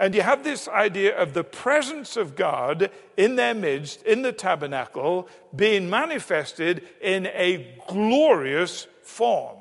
And 0.00 0.14
you 0.14 0.22
have 0.22 0.42
this 0.42 0.66
idea 0.66 1.14
of 1.14 1.34
the 1.34 1.44
presence 1.44 2.16
of 2.16 2.34
God 2.34 2.90
in 3.18 3.36
their 3.36 3.52
midst, 3.52 4.02
in 4.04 4.22
the 4.22 4.32
tabernacle, 4.32 5.28
being 5.54 5.90
manifested 5.90 6.88
in 7.02 7.26
a 7.26 7.76
glorious 7.86 8.86
form. 9.02 9.58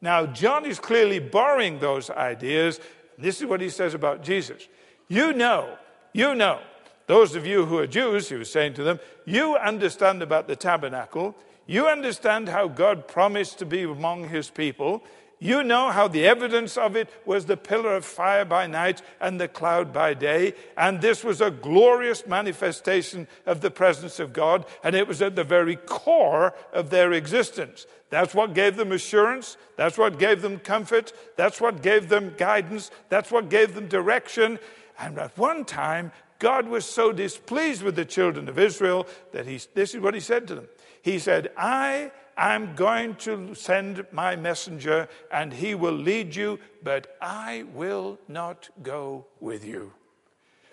Now, 0.00 0.26
John 0.26 0.64
is 0.66 0.78
clearly 0.78 1.18
borrowing 1.18 1.80
those 1.80 2.10
ideas. 2.10 2.78
This 3.18 3.40
is 3.40 3.46
what 3.48 3.60
he 3.60 3.68
says 3.68 3.92
about 3.92 4.22
Jesus. 4.22 4.68
You 5.08 5.32
know, 5.32 5.76
you 6.12 6.36
know, 6.36 6.60
those 7.08 7.34
of 7.34 7.44
you 7.44 7.66
who 7.66 7.78
are 7.78 7.86
Jews, 7.88 8.28
he 8.28 8.36
was 8.36 8.52
saying 8.52 8.74
to 8.74 8.84
them, 8.84 9.00
you 9.24 9.56
understand 9.56 10.22
about 10.22 10.46
the 10.46 10.54
tabernacle. 10.54 11.34
You 11.66 11.88
understand 11.88 12.48
how 12.48 12.68
God 12.68 13.08
promised 13.08 13.58
to 13.58 13.66
be 13.66 13.82
among 13.82 14.28
his 14.28 14.48
people. 14.48 15.02
You 15.42 15.64
know 15.64 15.90
how 15.90 16.06
the 16.06 16.24
evidence 16.24 16.76
of 16.76 16.94
it 16.94 17.10
was 17.26 17.46
the 17.46 17.56
pillar 17.56 17.96
of 17.96 18.04
fire 18.04 18.44
by 18.44 18.68
night 18.68 19.02
and 19.20 19.40
the 19.40 19.48
cloud 19.48 19.92
by 19.92 20.14
day. 20.14 20.54
And 20.76 21.00
this 21.00 21.24
was 21.24 21.40
a 21.40 21.50
glorious 21.50 22.28
manifestation 22.28 23.26
of 23.44 23.60
the 23.60 23.72
presence 23.72 24.20
of 24.20 24.32
God. 24.32 24.64
And 24.84 24.94
it 24.94 25.08
was 25.08 25.20
at 25.20 25.34
the 25.34 25.42
very 25.42 25.74
core 25.74 26.54
of 26.72 26.90
their 26.90 27.12
existence. 27.12 27.86
That's 28.08 28.36
what 28.36 28.54
gave 28.54 28.76
them 28.76 28.92
assurance. 28.92 29.56
That's 29.76 29.98
what 29.98 30.20
gave 30.20 30.42
them 30.42 30.60
comfort. 30.60 31.12
That's 31.36 31.60
what 31.60 31.82
gave 31.82 32.08
them 32.08 32.34
guidance. 32.38 32.92
That's 33.08 33.32
what 33.32 33.50
gave 33.50 33.74
them 33.74 33.88
direction. 33.88 34.60
And 34.96 35.18
at 35.18 35.36
one 35.36 35.64
time, 35.64 36.12
God 36.38 36.68
was 36.68 36.84
so 36.84 37.10
displeased 37.10 37.82
with 37.82 37.96
the 37.96 38.04
children 38.04 38.48
of 38.48 38.60
Israel 38.60 39.08
that 39.32 39.48
he, 39.48 39.60
this 39.74 39.92
is 39.92 40.00
what 40.00 40.14
he 40.14 40.20
said 40.20 40.46
to 40.46 40.54
them. 40.54 40.68
He 41.02 41.18
said, 41.18 41.50
I 41.56 42.12
am 42.36 42.74
going 42.74 43.16
to 43.16 43.54
send 43.54 44.06
my 44.12 44.36
messenger 44.36 45.08
and 45.30 45.52
he 45.52 45.74
will 45.74 45.92
lead 45.92 46.34
you, 46.34 46.58
but 46.82 47.16
I 47.20 47.64
will 47.74 48.18
not 48.28 48.68
go 48.82 49.26
with 49.40 49.64
you. 49.64 49.92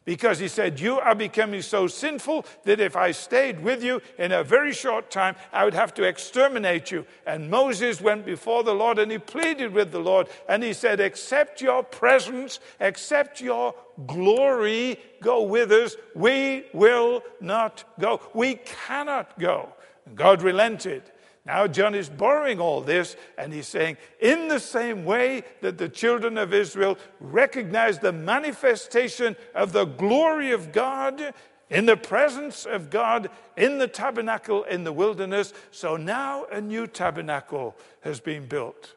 Because 0.10 0.40
he 0.40 0.48
said, 0.48 0.80
You 0.80 1.00
are 1.00 1.14
becoming 1.14 1.62
so 1.62 1.86
sinful 1.86 2.44
that 2.64 2.80
if 2.80 2.96
I 2.96 3.12
stayed 3.12 3.62
with 3.62 3.84
you 3.84 4.02
in 4.18 4.32
a 4.32 4.44
very 4.44 4.74
short 4.74 5.12
time, 5.12 5.36
I 5.54 5.66
would 5.66 5.76
have 5.76 5.94
to 5.94 6.04
exterminate 6.04 6.90
you. 6.90 7.06
And 7.28 7.52
Moses 7.52 8.02
went 8.02 8.26
before 8.26 8.64
the 8.64 8.74
Lord 8.74 8.98
and 8.98 9.12
he 9.12 9.20
pleaded 9.20 9.72
with 9.72 9.92
the 9.92 10.00
Lord. 10.00 10.28
And 10.48 10.64
he 10.64 10.74
said, 10.74 11.00
Accept 11.00 11.62
your 11.62 11.84
presence, 11.84 12.60
accept 12.80 13.40
your 13.40 13.76
glory, 14.08 15.00
go 15.22 15.44
with 15.44 15.72
us. 15.72 15.96
We 16.16 16.66
will 16.74 17.22
not 17.40 17.84
go. 18.00 18.20
We 18.34 18.56
cannot 18.56 19.38
go. 19.38 19.70
And 20.08 20.16
God 20.16 20.42
relented. 20.42 21.04
Now, 21.46 21.68
John 21.68 21.96
is 21.96 22.10
borrowing 22.10 22.60
all 22.60 22.82
this 22.82 23.16
and 23.38 23.52
he's 23.52 23.68
saying, 23.68 23.98
in 24.20 24.48
the 24.48 24.60
same 24.60 25.06
way 25.06 25.44
that 25.62 25.78
the 25.78 25.90
children 25.90 26.38
of 26.38 26.54
Israel 26.54 26.98
recognized 27.20 28.02
the 28.02 28.12
manifestation 28.12 29.36
of 29.56 29.72
the 29.72 29.86
glory 29.86 30.52
of 30.52 30.72
God 30.72 31.34
in 31.70 31.86
the 31.86 31.98
presence 31.98 32.66
of 32.66 32.90
God 32.90 33.30
in 33.56 33.78
the 33.78 33.88
tabernacle 33.88 34.64
in 34.64 34.84
the 34.84 34.92
wilderness, 34.92 35.54
so 35.72 35.98
now 35.98 36.46
a 36.52 36.60
new 36.60 36.88
tabernacle 36.88 37.76
has 38.02 38.20
been 38.20 38.46
built. 38.46 38.96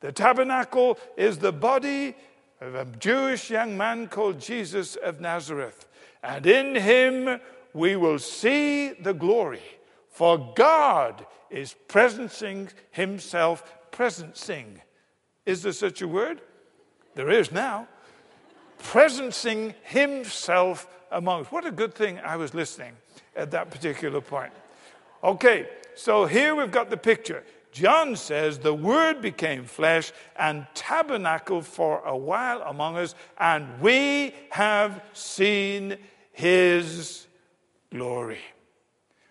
The 0.00 0.12
tabernacle 0.12 0.98
is 1.16 1.38
the 1.38 1.52
body 1.52 2.14
of 2.60 2.74
a 2.74 2.84
Jewish 2.98 3.50
young 3.50 3.76
man 3.76 4.08
called 4.08 4.40
Jesus 4.40 4.96
of 4.96 5.20
Nazareth. 5.20 5.86
And 6.22 6.46
in 6.46 6.76
him 6.76 7.40
we 7.72 7.96
will 7.96 8.18
see 8.18 8.90
the 8.90 9.14
glory. 9.14 9.62
For 10.10 10.52
God 10.54 11.26
is 11.54 11.74
presencing 11.88 12.68
himself, 12.90 13.72
presencing. 13.92 14.80
Is 15.46 15.62
there 15.62 15.72
such 15.72 16.02
a 16.02 16.08
word? 16.08 16.40
There 17.14 17.30
is 17.30 17.52
now. 17.52 17.86
Presencing 18.82 19.74
himself 19.84 20.88
among 21.10 21.42
us. 21.42 21.52
What 21.52 21.64
a 21.64 21.70
good 21.70 21.94
thing 21.94 22.18
I 22.18 22.36
was 22.36 22.54
listening 22.54 22.92
at 23.36 23.52
that 23.52 23.70
particular 23.70 24.20
point. 24.20 24.52
Okay, 25.22 25.68
so 25.94 26.26
here 26.26 26.54
we've 26.54 26.72
got 26.72 26.90
the 26.90 26.96
picture. 26.96 27.44
John 27.70 28.14
says 28.14 28.58
the 28.58 28.74
Word 28.74 29.20
became 29.20 29.64
flesh 29.64 30.12
and 30.36 30.66
tabernacled 30.74 31.66
for 31.66 32.02
a 32.04 32.16
while 32.16 32.62
among 32.62 32.96
us, 32.96 33.14
and 33.38 33.80
we 33.80 34.34
have 34.50 35.02
seen 35.12 35.96
his 36.32 37.26
glory. 37.90 38.38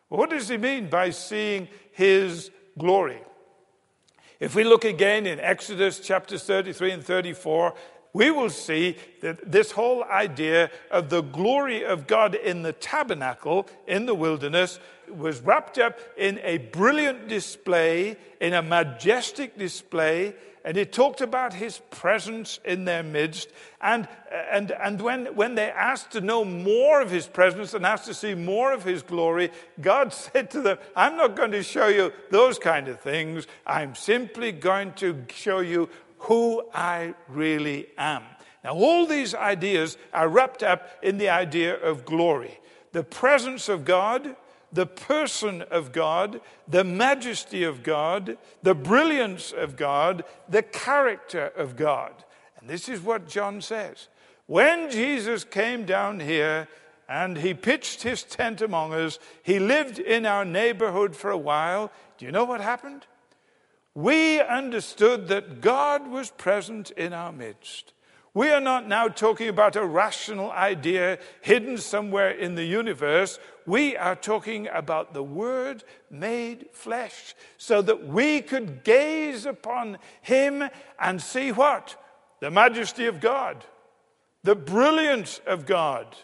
What 0.10 0.30
does 0.30 0.48
he 0.48 0.58
mean 0.58 0.90
by 0.90 1.10
seeing 1.10 1.68
his 1.94 2.52
glory? 2.78 3.22
If 4.40 4.56
we 4.56 4.64
look 4.64 4.84
again 4.84 5.26
in 5.26 5.40
Exodus 5.40 6.00
chapters 6.00 6.44
33 6.44 6.92
and 6.92 7.04
34, 7.04 7.74
we 8.14 8.30
will 8.30 8.50
see 8.50 8.98
that 9.22 9.52
this 9.52 9.72
whole 9.72 10.04
idea 10.04 10.70
of 10.92 11.10
the 11.10 11.22
glory 11.22 11.84
of 11.84 12.06
God 12.06 12.36
in 12.36 12.62
the 12.62 12.74
tabernacle 12.74 13.68
in 13.88 14.06
the 14.06 14.14
wilderness 14.14 14.80
was 15.10 15.42
wrapped 15.42 15.80
up 15.80 15.98
in 16.18 16.40
a 16.44 16.60
brilliant 16.60 17.28
display, 17.28 18.18
in 18.40 18.54
a 18.54 18.62
majestic 18.62 19.58
display 19.58 20.36
and 20.66 20.78
he 20.78 20.86
talked 20.86 21.20
about 21.20 21.54
his 21.54 21.80
presence 21.90 22.60
in 22.64 22.86
their 22.86 23.04
midst. 23.04 23.50
And, 23.82 24.08
and, 24.50 24.72
and 24.72 25.02
when, 25.02 25.26
when 25.36 25.56
they 25.56 25.70
asked 25.70 26.12
to 26.12 26.22
know 26.22 26.46
more 26.46 27.02
of 27.02 27.12
his 27.12 27.28
presence 27.28 27.74
and 27.74 27.86
asked 27.86 28.06
to 28.06 28.14
see 28.14 28.34
more 28.34 28.72
of 28.72 28.84
his 28.84 29.02
glory, 29.02 29.52
God 29.82 30.14
said 30.14 30.50
to 30.52 30.62
them, 30.62 30.78
I'm 30.96 31.18
not 31.18 31.36
going 31.36 31.52
to 31.52 31.64
show 31.64 31.88
you 31.88 32.14
those 32.30 32.58
kind 32.60 32.88
of 32.88 33.02
things. 33.02 33.46
I'm 33.66 33.94
simply 33.94 34.54
going 34.54 34.94
to 34.94 35.26
show 35.34 35.60
you 35.60 35.90
who 36.20 36.64
I 36.74 37.14
really 37.28 37.88
am. 37.98 38.24
Now, 38.64 38.76
all 38.76 39.06
these 39.06 39.36
ideas 39.36 39.98
are 40.14 40.30
wrapped 40.30 40.64
up 40.64 40.88
in 41.02 41.18
the 41.18 41.28
idea 41.28 41.76
of 41.76 42.06
glory. 42.06 42.60
The 42.94 43.04
presence 43.04 43.68
of 43.68 43.84
God, 43.84 44.38
the 44.74 44.86
person 44.86 45.62
of 45.64 45.92
God, 45.92 46.42
the 46.68 46.84
majesty 46.84 47.64
of 47.64 47.84
God, 47.84 48.38
the 48.64 48.76
brilliance 48.76 49.52
of 49.52 49.76
God, 49.76 50.24
the 50.50 50.64
character 50.64 51.52
of 51.56 51.76
God. 51.76 52.12
And 52.60 52.70
this 52.70 52.90
is 52.90 53.02
what 53.02 53.28
John 53.28 53.62
says. 53.62 54.08
When 54.48 54.90
Jesus 54.90 55.44
came 55.44 55.86
down 55.86 56.20
here 56.20 56.68
and 57.08 57.38
he 57.38 57.54
pitched 57.54 58.04
his 58.04 58.24
tent 58.24 58.62
among 58.62 58.94
us, 58.94 59.20
he 59.44 59.60
lived 59.60 60.00
in 60.00 60.26
our 60.26 60.44
neighborhood 60.44 61.16
for 61.16 61.30
a 61.30 61.38
while. 61.38 61.92
Do 62.18 62.26
you 62.26 62.32
know 62.32 62.46
what 62.46 62.62
happened? 62.62 63.06
We 63.96 64.42
understood 64.42 65.28
that 65.28 65.62
God 65.62 66.08
was 66.08 66.32
present 66.32 66.92
in 66.92 67.14
our 67.14 67.32
midst. 67.32 67.93
We 68.36 68.50
are 68.50 68.62
not 68.62 68.88
now 68.88 69.10
talking 69.10 69.48
about 69.48 69.76
a 69.76 69.86
rational 69.86 70.52
idea 70.52 71.20
hidden 71.42 71.78
somewhere 71.78 72.32
in 72.32 72.56
the 72.56 72.64
universe. 72.64 73.38
We 73.68 73.96
are 73.96 74.16
talking 74.16 74.68
about 74.70 75.14
the 75.14 75.22
Word 75.22 75.84
made 76.10 76.70
flesh 76.74 77.36
so 77.58 77.84
that 77.84 78.08
we 78.08 78.42
could 78.42 78.84
gaze 78.84 79.46
upon 79.46 80.00
Him 80.22 80.64
and 81.00 81.22
see 81.22 81.52
what? 81.52 81.96
The 82.40 82.50
majesty 82.50 83.06
of 83.06 83.22
God, 83.22 83.64
the 84.44 84.56
brilliance 84.56 85.40
of 85.46 85.68
God. 85.68 86.16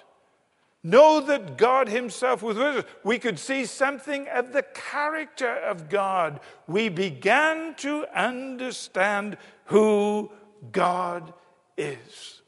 Know 0.81 1.19
that 1.21 1.57
God 1.57 1.89
Himself 1.89 2.41
was 2.41 2.57
with 2.57 2.77
us. 2.77 2.85
We 3.03 3.19
could 3.19 3.37
see 3.37 3.65
something 3.65 4.27
of 4.29 4.53
the 4.53 4.63
character 4.63 5.53
of 5.53 5.89
God. 5.89 6.39
We 6.67 6.89
began 6.89 7.75
to 7.75 8.05
understand 8.17 9.37
who 9.65 10.31
God 10.71 11.33
is. 11.79 12.41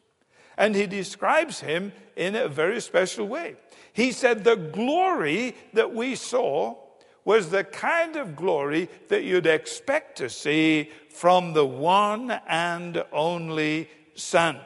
And 0.58 0.76
he 0.76 0.86
describes 0.86 1.62
him 1.62 1.91
in 2.15 2.36
a 2.36 2.48
very 2.48 2.82
special 2.82 3.28
way. 3.28 3.56
He 3.94 4.12
said, 4.12 4.44
The 4.44 4.56
glory 4.56 5.56
that 5.74 5.94
we 5.94 6.15
saw 6.15 6.76
was 7.24 7.50
the 7.50 7.63
kind 7.63 8.15
of 8.15 8.36
glory 8.36 8.89
that 9.08 9.24
you'd 9.24 9.48
expect 9.48 10.17
to 10.17 10.30
see 10.30 10.89
from 11.10 11.54
the 11.54 11.65
one 11.65 12.32
and 12.48 13.04
only 13.12 13.89
Son. 14.15 14.60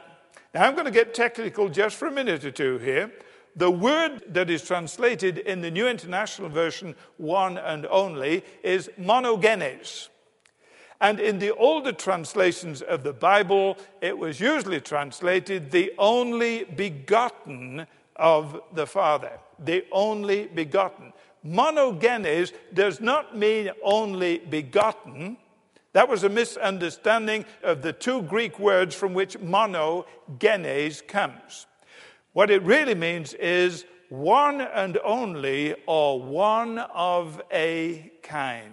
Now, 0.54 0.64
I'm 0.64 0.74
going 0.74 0.86
to 0.86 0.90
get 0.90 1.14
technical 1.14 1.68
just 1.68 1.96
for 1.96 2.08
a 2.08 2.12
minute 2.12 2.44
or 2.44 2.50
two 2.50 2.78
here. 2.78 3.12
The 3.56 3.70
word 3.70 4.22
that 4.28 4.50
is 4.50 4.62
translated 4.62 5.38
in 5.38 5.62
the 5.62 5.70
New 5.70 5.86
International 5.86 6.48
Version, 6.48 6.94
one 7.16 7.56
and 7.56 7.86
only, 7.86 8.44
is 8.62 8.90
monogenes. 8.98 10.08
And 11.00 11.20
in 11.20 11.38
the 11.38 11.54
older 11.54 11.92
translations 11.92 12.82
of 12.82 13.02
the 13.02 13.12
Bible, 13.12 13.76
it 14.00 14.16
was 14.16 14.40
usually 14.40 14.80
translated 14.80 15.70
the 15.70 15.92
only 15.98 16.64
begotten 16.64 17.86
of 18.16 18.60
the 18.72 18.86
Father. 18.86 19.32
The 19.58 19.84
only 19.92 20.46
begotten. 20.46 21.12
Monogenes 21.44 22.52
does 22.74 23.00
not 23.00 23.36
mean 23.36 23.70
only 23.82 24.38
begotten. 24.38 25.36
That 25.92 26.08
was 26.08 26.24
a 26.24 26.28
misunderstanding 26.28 27.44
of 27.62 27.82
the 27.82 27.92
two 27.92 28.22
Greek 28.22 28.58
words 28.58 28.94
from 28.94 29.14
which 29.14 29.38
monogenes 29.38 31.06
comes. 31.06 31.66
What 32.32 32.50
it 32.50 32.62
really 32.62 32.94
means 32.94 33.32
is 33.34 33.84
one 34.08 34.60
and 34.60 34.98
only, 35.04 35.74
or 35.86 36.20
one 36.20 36.78
of 36.78 37.40
a 37.50 38.12
kind. 38.22 38.72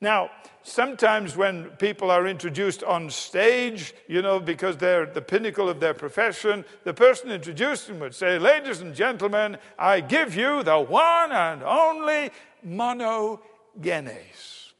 Now, 0.00 0.30
sometimes 0.64 1.36
when 1.36 1.66
people 1.78 2.10
are 2.10 2.26
introduced 2.26 2.82
on 2.82 3.10
stage, 3.10 3.94
you 4.08 4.22
know, 4.22 4.40
because 4.40 4.76
they're 4.76 5.06
the 5.06 5.22
pinnacle 5.22 5.68
of 5.68 5.78
their 5.78 5.94
profession, 5.94 6.64
the 6.82 6.94
person 6.94 7.30
introducing 7.30 8.00
would 8.00 8.14
say, 8.14 8.38
Ladies 8.38 8.80
and 8.80 8.94
gentlemen, 8.94 9.58
I 9.78 10.00
give 10.00 10.34
you 10.34 10.64
the 10.64 10.80
one 10.80 11.30
and 11.30 11.62
only 11.62 12.30
monogenes. 12.66 14.72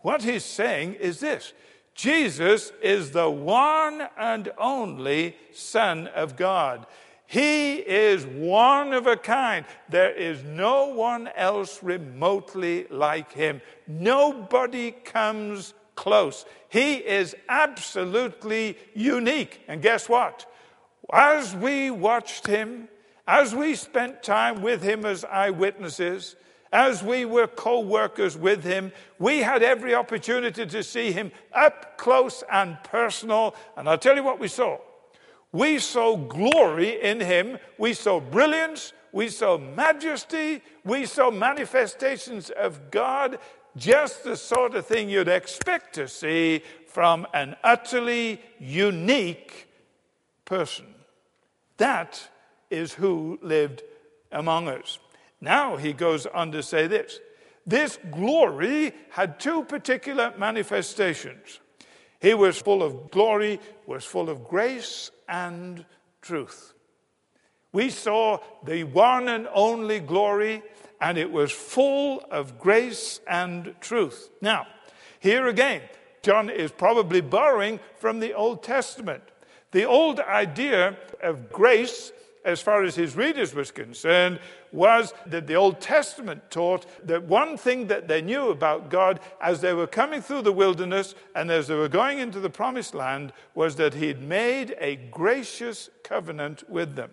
What 0.00 0.22
he's 0.22 0.44
saying 0.44 0.94
is 0.94 1.20
this 1.20 1.54
Jesus 1.94 2.72
is 2.82 3.12
the 3.12 3.30
one 3.30 4.08
and 4.18 4.50
only 4.58 5.36
Son 5.52 6.08
of 6.08 6.36
God. 6.36 6.86
He 7.34 7.78
is 7.78 8.24
one 8.26 8.92
of 8.92 9.08
a 9.08 9.16
kind. 9.16 9.64
There 9.88 10.12
is 10.12 10.44
no 10.44 10.86
one 10.90 11.28
else 11.34 11.82
remotely 11.82 12.86
like 12.90 13.32
him. 13.32 13.60
Nobody 13.88 14.92
comes 14.92 15.74
close. 15.96 16.44
He 16.68 16.94
is 16.94 17.34
absolutely 17.48 18.78
unique. 18.94 19.62
And 19.66 19.82
guess 19.82 20.08
what? 20.08 20.46
As 21.12 21.56
we 21.56 21.90
watched 21.90 22.46
him, 22.46 22.86
as 23.26 23.52
we 23.52 23.74
spent 23.74 24.22
time 24.22 24.62
with 24.62 24.80
him 24.84 25.04
as 25.04 25.24
eyewitnesses, 25.24 26.36
as 26.72 27.02
we 27.02 27.24
were 27.24 27.48
co 27.48 27.80
workers 27.80 28.36
with 28.36 28.62
him, 28.62 28.92
we 29.18 29.40
had 29.40 29.64
every 29.64 29.92
opportunity 29.92 30.66
to 30.66 30.84
see 30.84 31.10
him 31.10 31.32
up 31.52 31.98
close 31.98 32.44
and 32.48 32.78
personal. 32.84 33.56
And 33.76 33.88
I'll 33.88 33.98
tell 33.98 34.14
you 34.14 34.22
what 34.22 34.38
we 34.38 34.46
saw. 34.46 34.78
We 35.54 35.78
saw 35.78 36.16
glory 36.16 37.00
in 37.00 37.20
him. 37.20 37.58
We 37.78 37.94
saw 37.94 38.18
brilliance. 38.18 38.92
we 39.12 39.28
saw 39.28 39.56
majesty, 39.56 40.60
we 40.84 41.06
saw 41.06 41.30
manifestations 41.30 42.50
of 42.50 42.90
God, 42.90 43.38
just 43.76 44.24
the 44.24 44.36
sort 44.36 44.74
of 44.74 44.84
thing 44.84 45.08
you'd 45.08 45.28
expect 45.28 45.94
to 45.94 46.08
see 46.08 46.62
from 46.88 47.24
an 47.32 47.54
utterly 47.62 48.40
unique 48.58 49.68
person. 50.44 50.86
That 51.76 52.28
is 52.70 52.92
who 52.92 53.38
lived 53.40 53.84
among 54.32 54.66
us. 54.66 54.98
Now 55.40 55.76
he 55.76 55.92
goes 55.92 56.26
on 56.26 56.50
to 56.50 56.64
say 56.64 56.88
this 56.88 57.20
this 57.64 58.00
glory 58.10 58.92
had 59.10 59.38
two 59.38 59.62
particular 59.62 60.34
manifestations. 60.36 61.60
He 62.20 62.34
was 62.34 62.60
full 62.60 62.82
of 62.82 63.12
glory, 63.12 63.60
was 63.86 64.04
full 64.04 64.28
of 64.28 64.42
grace 64.42 65.12
and 65.28 65.84
truth. 66.22 66.74
We 67.72 67.90
saw 67.90 68.38
the 68.64 68.84
one 68.84 69.28
and 69.28 69.48
only 69.52 69.98
glory, 69.98 70.62
and 71.00 71.18
it 71.18 71.30
was 71.30 71.50
full 71.50 72.24
of 72.30 72.58
grace 72.58 73.20
and 73.26 73.74
truth. 73.80 74.30
Now, 74.40 74.66
here 75.18 75.48
again, 75.48 75.82
John 76.22 76.48
is 76.48 76.70
probably 76.70 77.20
borrowing 77.20 77.80
from 77.98 78.20
the 78.20 78.32
Old 78.32 78.62
Testament. 78.62 79.22
The 79.72 79.84
old 79.84 80.20
idea 80.20 80.96
of 81.22 81.50
grace 81.50 82.12
as 82.44 82.60
far 82.60 82.84
as 82.84 82.94
his 82.94 83.16
readers 83.16 83.54
was 83.54 83.70
concerned, 83.70 84.38
was 84.70 85.14
that 85.26 85.46
the 85.46 85.54
Old 85.54 85.80
Testament 85.80 86.50
taught 86.50 86.86
that 87.06 87.24
one 87.24 87.56
thing 87.56 87.86
that 87.86 88.08
they 88.08 88.20
knew 88.20 88.50
about 88.50 88.90
God 88.90 89.20
as 89.40 89.60
they 89.60 89.72
were 89.72 89.86
coming 89.86 90.20
through 90.20 90.42
the 90.42 90.52
wilderness 90.52 91.14
and 91.34 91.50
as 91.50 91.68
they 91.68 91.74
were 91.74 91.88
going 91.88 92.18
into 92.18 92.40
the 92.40 92.50
promised 92.50 92.94
land 92.94 93.32
was 93.54 93.76
that 93.76 93.94
he'd 93.94 94.20
made 94.20 94.74
a 94.78 94.96
gracious 94.96 95.88
covenant 96.02 96.68
with 96.68 96.96
them. 96.96 97.10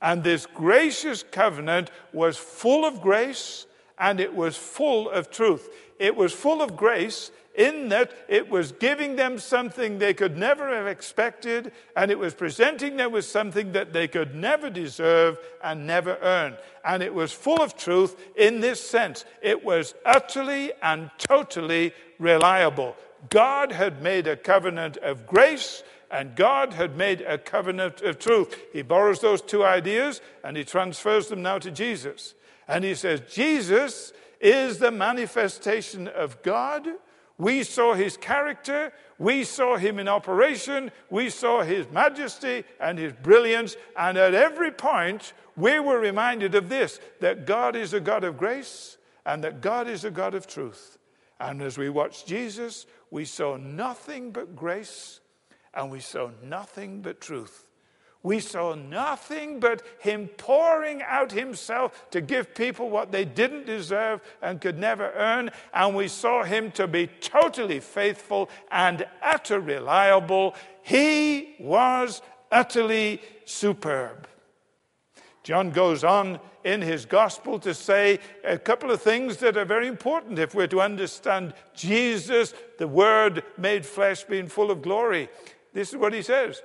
And 0.00 0.22
this 0.22 0.46
gracious 0.46 1.22
covenant 1.22 1.90
was 2.12 2.36
full 2.36 2.84
of 2.84 3.00
grace 3.00 3.66
and 3.98 4.20
it 4.20 4.34
was 4.34 4.56
full 4.56 5.08
of 5.10 5.30
truth. 5.30 5.70
It 5.98 6.14
was 6.14 6.32
full 6.32 6.60
of 6.60 6.76
grace 6.76 7.30
in 7.54 7.88
that 7.90 8.10
it 8.28 8.50
was 8.50 8.72
giving 8.72 9.16
them 9.16 9.38
something 9.38 9.98
they 9.98 10.14
could 10.14 10.36
never 10.36 10.68
have 10.74 10.86
expected, 10.86 11.72
and 11.96 12.10
it 12.10 12.18
was 12.18 12.34
presenting 12.34 12.96
them 12.96 13.12
with 13.12 13.24
something 13.24 13.72
that 13.72 13.92
they 13.92 14.08
could 14.08 14.34
never 14.34 14.68
deserve 14.68 15.38
and 15.62 15.86
never 15.86 16.18
earn. 16.20 16.56
And 16.84 17.02
it 17.02 17.14
was 17.14 17.32
full 17.32 17.62
of 17.62 17.76
truth 17.76 18.16
in 18.36 18.60
this 18.60 18.80
sense 18.80 19.24
it 19.40 19.64
was 19.64 19.94
utterly 20.04 20.72
and 20.82 21.10
totally 21.18 21.92
reliable. 22.18 22.96
God 23.30 23.72
had 23.72 24.02
made 24.02 24.26
a 24.26 24.36
covenant 24.36 24.96
of 24.98 25.26
grace. 25.26 25.82
And 26.10 26.36
God 26.36 26.74
had 26.74 26.96
made 26.96 27.22
a 27.22 27.38
covenant 27.38 28.00
of 28.02 28.20
truth. 28.20 28.56
He 28.72 28.82
borrows 28.82 29.18
those 29.20 29.42
two 29.42 29.64
ideas 29.64 30.20
and 30.44 30.56
he 30.56 30.62
transfers 30.62 31.26
them 31.26 31.42
now 31.42 31.58
to 31.58 31.72
Jesus. 31.72 32.34
And 32.68 32.84
he 32.84 32.94
says, 32.94 33.22
Jesus 33.28 34.12
is 34.40 34.78
the 34.78 34.92
manifestation 34.92 36.06
of 36.06 36.40
God 36.42 36.86
we 37.38 37.62
saw 37.64 37.94
his 37.94 38.16
character, 38.16 38.92
we 39.18 39.44
saw 39.44 39.76
him 39.76 39.98
in 39.98 40.08
operation, 40.08 40.90
we 41.10 41.30
saw 41.30 41.62
his 41.62 41.90
majesty 41.90 42.64
and 42.80 42.98
his 42.98 43.12
brilliance, 43.12 43.76
and 43.96 44.16
at 44.16 44.34
every 44.34 44.70
point 44.70 45.32
we 45.56 45.80
were 45.80 45.98
reminded 45.98 46.54
of 46.54 46.68
this 46.68 47.00
that 47.20 47.46
God 47.46 47.76
is 47.76 47.92
a 47.92 48.00
God 48.00 48.24
of 48.24 48.36
grace 48.36 48.98
and 49.26 49.42
that 49.42 49.60
God 49.60 49.88
is 49.88 50.04
a 50.04 50.10
God 50.10 50.34
of 50.34 50.46
truth. 50.46 50.98
And 51.40 51.60
as 51.62 51.76
we 51.76 51.88
watched 51.88 52.26
Jesus, 52.26 52.86
we 53.10 53.24
saw 53.24 53.56
nothing 53.56 54.30
but 54.30 54.54
grace 54.54 55.20
and 55.74 55.90
we 55.90 56.00
saw 56.00 56.30
nothing 56.42 57.02
but 57.02 57.20
truth 57.20 57.63
we 58.24 58.40
saw 58.40 58.74
nothing 58.74 59.60
but 59.60 59.82
him 60.00 60.28
pouring 60.38 61.02
out 61.02 61.30
himself 61.30 62.10
to 62.10 62.22
give 62.22 62.54
people 62.54 62.88
what 62.88 63.12
they 63.12 63.26
didn't 63.26 63.66
deserve 63.66 64.22
and 64.40 64.62
could 64.62 64.78
never 64.78 65.12
earn. 65.12 65.50
And 65.74 65.94
we 65.94 66.08
saw 66.08 66.42
him 66.42 66.72
to 66.72 66.88
be 66.88 67.06
totally 67.20 67.80
faithful 67.80 68.48
and 68.72 69.06
utter 69.22 69.60
reliable. 69.60 70.54
He 70.80 71.54
was 71.60 72.22
utterly 72.50 73.20
superb. 73.44 74.26
John 75.42 75.70
goes 75.70 76.02
on 76.02 76.40
in 76.64 76.80
his 76.80 77.04
gospel 77.04 77.58
to 77.58 77.74
say 77.74 78.20
a 78.42 78.58
couple 78.58 78.90
of 78.90 79.02
things 79.02 79.36
that 79.36 79.58
are 79.58 79.66
very 79.66 79.86
important 79.86 80.38
if 80.38 80.54
we're 80.54 80.66
to 80.68 80.80
understand 80.80 81.52
Jesus, 81.74 82.54
the 82.78 82.88
Word 82.88 83.44
made 83.58 83.84
flesh, 83.84 84.24
being 84.24 84.48
full 84.48 84.70
of 84.70 84.80
glory. 84.80 85.28
This 85.74 85.90
is 85.90 85.96
what 85.98 86.14
he 86.14 86.22
says 86.22 86.62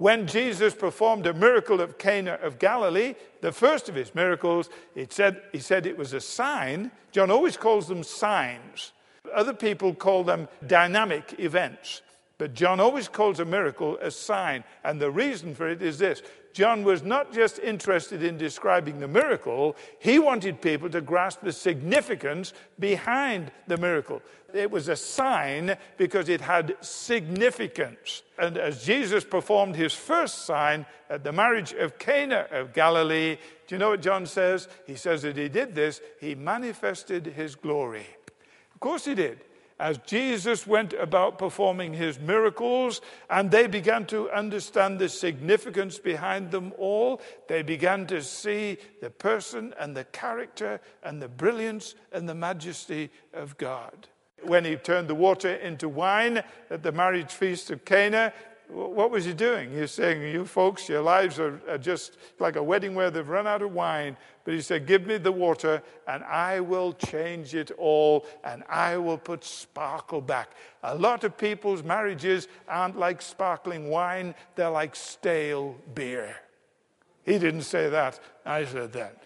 when 0.00 0.26
Jesus 0.26 0.74
performed 0.74 1.26
a 1.26 1.34
miracle 1.34 1.78
of 1.78 1.98
Cana 1.98 2.38
of 2.40 2.58
Galilee, 2.58 3.16
the 3.42 3.52
first 3.52 3.86
of 3.90 3.94
his 3.94 4.14
miracles, 4.14 4.70
it 4.94 5.12
said, 5.12 5.42
he 5.52 5.58
said 5.58 5.84
it 5.84 5.98
was 5.98 6.14
a 6.14 6.22
sign. 6.22 6.90
John 7.12 7.30
always 7.30 7.58
calls 7.58 7.86
them 7.86 8.02
signs. 8.02 8.92
Other 9.34 9.52
people 9.52 9.94
call 9.94 10.24
them 10.24 10.48
dynamic 10.66 11.34
events. 11.38 12.00
But 12.38 12.54
John 12.54 12.80
always 12.80 13.08
calls 13.08 13.40
a 13.40 13.44
miracle 13.44 13.98
a 14.00 14.10
sign. 14.10 14.64
And 14.84 14.98
the 14.98 15.10
reason 15.10 15.54
for 15.54 15.68
it 15.68 15.82
is 15.82 15.98
this 15.98 16.22
John 16.52 16.84
was 16.84 17.02
not 17.02 17.32
just 17.32 17.58
interested 17.58 18.22
in 18.22 18.36
describing 18.36 19.00
the 19.00 19.08
miracle, 19.08 19.76
he 19.98 20.18
wanted 20.18 20.60
people 20.60 20.90
to 20.90 21.00
grasp 21.00 21.40
the 21.42 21.52
significance 21.52 22.52
behind 22.78 23.52
the 23.66 23.76
miracle. 23.76 24.22
It 24.52 24.70
was 24.70 24.88
a 24.88 24.96
sign 24.96 25.76
because 25.96 26.28
it 26.28 26.40
had 26.40 26.76
significance. 26.80 28.22
And 28.38 28.58
as 28.58 28.84
Jesus 28.84 29.24
performed 29.24 29.76
his 29.76 29.94
first 29.94 30.44
sign 30.46 30.86
at 31.08 31.22
the 31.22 31.32
marriage 31.32 31.72
of 31.72 31.98
Cana 31.98 32.46
of 32.50 32.72
Galilee, 32.72 33.36
do 33.66 33.74
you 33.74 33.78
know 33.78 33.90
what 33.90 34.02
John 34.02 34.26
says? 34.26 34.66
He 34.86 34.96
says 34.96 35.22
that 35.22 35.36
he 35.36 35.48
did 35.48 35.74
this, 35.74 36.00
he 36.20 36.34
manifested 36.34 37.26
his 37.26 37.54
glory. 37.54 38.06
Of 38.74 38.80
course, 38.80 39.04
he 39.04 39.14
did 39.14 39.40
as 39.80 39.96
Jesus 39.98 40.66
went 40.66 40.92
about 40.92 41.38
performing 41.38 41.94
his 41.94 42.20
miracles 42.20 43.00
and 43.30 43.50
they 43.50 43.66
began 43.66 44.04
to 44.06 44.30
understand 44.30 44.98
the 44.98 45.08
significance 45.08 45.98
behind 45.98 46.50
them 46.50 46.74
all, 46.76 47.22
they 47.48 47.62
began 47.62 48.06
to 48.08 48.22
see 48.22 48.76
the 49.00 49.08
person 49.08 49.74
and 49.80 49.96
the 49.96 50.04
character 50.04 50.80
and 51.02 51.20
the 51.20 51.28
brilliance 51.28 51.94
and 52.12 52.28
the 52.28 52.34
majesty 52.34 53.10
of 53.32 53.56
God. 53.56 54.06
When 54.42 54.66
he 54.66 54.76
turned 54.76 55.08
the 55.08 55.14
water 55.14 55.54
into 55.54 55.88
wine 55.88 56.42
at 56.68 56.82
the 56.82 56.92
marriage 56.92 57.32
feast 57.32 57.70
of 57.70 57.84
Cana, 57.86 58.34
what 58.72 59.10
was 59.10 59.24
he 59.24 59.32
doing? 59.32 59.70
He 59.72 59.80
was 59.80 59.92
saying, 59.92 60.22
You 60.22 60.44
folks, 60.44 60.88
your 60.88 61.02
lives 61.02 61.38
are, 61.38 61.60
are, 61.68 61.78
just 61.78 62.16
like 62.38 62.56
a 62.56 62.62
wedding 62.62 62.94
where 62.94 63.10
they've 63.10 63.28
run 63.28 63.46
out 63.46 63.62
of 63.62 63.72
wine. 63.72 64.16
But 64.44 64.54
he 64.54 64.60
said, 64.60 64.86
Give 64.86 65.06
me 65.06 65.18
the 65.18 65.32
water, 65.32 65.82
and 66.06 66.22
I 66.24 66.60
will 66.60 66.92
change 66.92 67.54
it 67.54 67.70
all, 67.72 68.26
and 68.44 68.62
I 68.68 68.96
will 68.96 69.18
put 69.18 69.44
sparkle 69.44 70.20
back. 70.20 70.52
A 70.82 70.94
lot 70.94 71.24
of 71.24 71.36
people's 71.36 71.82
marriages 71.82 72.48
aren't 72.68 72.98
like 72.98 73.22
sparkling 73.22 73.88
wine, 73.88 74.34
they're 74.54 74.70
like 74.70 74.94
stale 74.94 75.76
beer. 75.94 76.36
He 77.24 77.38
didn't 77.38 77.62
say 77.62 77.88
that, 77.90 78.20
I 78.46 78.64
said 78.64 78.92
that. 78.92 79.22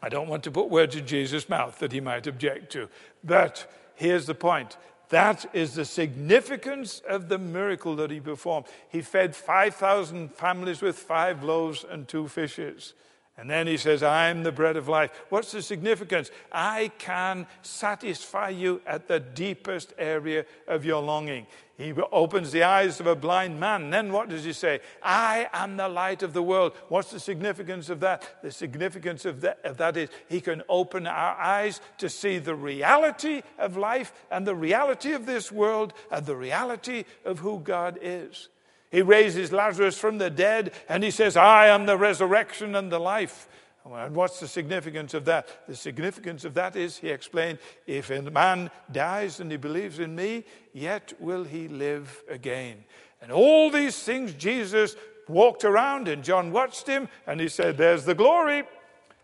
I 0.00 0.08
don't 0.08 0.28
want 0.28 0.44
to 0.44 0.50
put 0.50 0.70
words 0.70 0.94
in 0.94 1.06
Jesus' 1.06 1.48
mouth 1.48 1.78
that 1.80 1.92
he 1.92 2.00
might 2.00 2.26
object 2.26 2.70
to. 2.72 2.88
But 3.24 3.70
here's 3.96 4.26
the 4.26 4.34
point 4.34 4.76
that 5.08 5.46
is 5.54 5.74
the 5.74 5.84
significance 5.84 7.00
of 7.08 7.28
the 7.28 7.38
miracle 7.38 7.96
that 7.96 8.10
he 8.10 8.20
performed. 8.20 8.66
He 8.90 9.00
fed 9.00 9.34
5,000 9.34 10.34
families 10.34 10.82
with 10.82 10.98
five 10.98 11.42
loaves 11.42 11.84
and 11.88 12.06
two 12.06 12.28
fishes. 12.28 12.94
And 13.38 13.48
then 13.48 13.68
he 13.68 13.76
says, 13.76 14.02
I'm 14.02 14.42
the 14.42 14.50
bread 14.50 14.76
of 14.76 14.88
life. 14.88 15.12
What's 15.28 15.52
the 15.52 15.62
significance? 15.62 16.32
I 16.50 16.90
can 16.98 17.46
satisfy 17.62 18.48
you 18.48 18.82
at 18.84 19.06
the 19.06 19.20
deepest 19.20 19.94
area 19.96 20.44
of 20.66 20.84
your 20.84 21.00
longing. 21.00 21.46
He 21.76 21.92
opens 22.10 22.50
the 22.50 22.64
eyes 22.64 22.98
of 22.98 23.06
a 23.06 23.14
blind 23.14 23.60
man. 23.60 23.90
Then 23.90 24.12
what 24.12 24.28
does 24.28 24.42
he 24.42 24.52
say? 24.52 24.80
I 25.00 25.48
am 25.52 25.76
the 25.76 25.88
light 25.88 26.24
of 26.24 26.32
the 26.32 26.42
world. 26.42 26.72
What's 26.88 27.12
the 27.12 27.20
significance 27.20 27.88
of 27.88 28.00
that? 28.00 28.42
The 28.42 28.50
significance 28.50 29.24
of 29.24 29.40
that, 29.42 29.60
of 29.62 29.76
that 29.76 29.96
is 29.96 30.08
he 30.28 30.40
can 30.40 30.64
open 30.68 31.06
our 31.06 31.36
eyes 31.36 31.80
to 31.98 32.08
see 32.08 32.38
the 32.38 32.56
reality 32.56 33.42
of 33.56 33.76
life 33.76 34.12
and 34.32 34.44
the 34.44 34.56
reality 34.56 35.12
of 35.12 35.26
this 35.26 35.52
world 35.52 35.94
and 36.10 36.26
the 36.26 36.34
reality 36.34 37.04
of 37.24 37.38
who 37.38 37.60
God 37.60 38.00
is. 38.02 38.48
He 38.90 39.02
raises 39.02 39.52
Lazarus 39.52 39.98
from 39.98 40.18
the 40.18 40.30
dead 40.30 40.72
and 40.88 41.04
he 41.04 41.10
says, 41.10 41.36
I 41.36 41.66
am 41.66 41.86
the 41.86 41.98
resurrection 41.98 42.74
and 42.74 42.90
the 42.90 42.98
life. 42.98 43.48
And 43.84 44.14
what's 44.14 44.40
the 44.40 44.48
significance 44.48 45.14
of 45.14 45.24
that? 45.26 45.66
The 45.66 45.76
significance 45.76 46.44
of 46.44 46.54
that 46.54 46.76
is, 46.76 46.98
he 46.98 47.08
explained, 47.08 47.58
if 47.86 48.10
a 48.10 48.22
man 48.22 48.70
dies 48.92 49.40
and 49.40 49.50
he 49.50 49.56
believes 49.56 49.98
in 49.98 50.14
me, 50.14 50.44
yet 50.72 51.12
will 51.18 51.44
he 51.44 51.68
live 51.68 52.22
again. 52.28 52.84
And 53.22 53.32
all 53.32 53.70
these 53.70 54.02
things 54.02 54.34
Jesus 54.34 54.96
walked 55.26 55.64
around 55.64 56.08
and 56.08 56.22
John 56.22 56.52
watched 56.52 56.86
him 56.86 57.08
and 57.26 57.40
he 57.40 57.48
said, 57.48 57.76
There's 57.76 58.04
the 58.04 58.14
glory. 58.14 58.64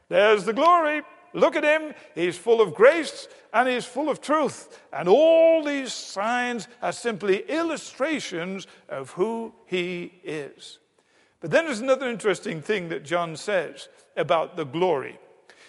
There's 0.09 0.45
the 0.45 0.53
glory. 0.53 1.03
Look 1.35 1.57
at 1.57 1.65
him. 1.65 1.95
He's 2.15 2.39
full 2.39 2.61
of 2.61 2.75
grace 2.75 3.29
and 3.53 3.69
he's 3.69 3.85
full 3.85 4.09
of 4.09 4.21
truth. 4.21 4.81
And 4.93 5.09
all 5.09 5.65
these 5.65 5.93
signs 5.93 6.69
are 6.81 6.93
simply 6.93 7.45
illustrations 7.49 8.67
of 8.89 9.11
who 9.11 9.53
he 9.67 10.15
is. 10.23 10.79
But 11.41 11.51
then 11.51 11.67
there's 11.67 11.81
another 11.81 12.09
interesting 12.09 12.63
thing 12.63 12.89
that 12.89 13.05
John 13.05 13.37
says 13.37 13.89
about 14.17 14.57
the 14.57 14.65
glory. 14.65 15.19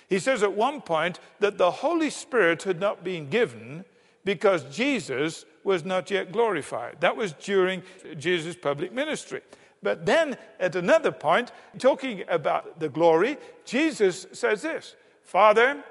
He 0.07 0.19
says 0.19 0.43
at 0.43 0.53
one 0.53 0.81
point 0.81 1.19
that 1.39 1.57
the 1.57 1.71
Holy 1.71 2.11
Spirit 2.11 2.63
had 2.63 2.79
not 2.79 3.03
been 3.03 3.29
given 3.29 3.85
because 4.23 4.63
Jesus 4.75 5.45
was 5.63 5.83
not 5.83 6.11
yet 6.11 6.31
glorified. 6.31 6.97
That 6.99 7.17
was 7.17 7.33
during 7.33 7.81
Jesus' 8.17 8.55
public 8.55 8.93
ministry. 8.93 9.41
But 9.81 10.05
then 10.05 10.37
at 10.59 10.75
another 10.75 11.11
point, 11.11 11.51
talking 11.79 12.23
about 12.27 12.79
the 12.79 12.89
glory, 12.89 13.37
Jesus 13.65 14.27
says 14.31 14.61
this 14.61 14.95
Father, 15.25 15.83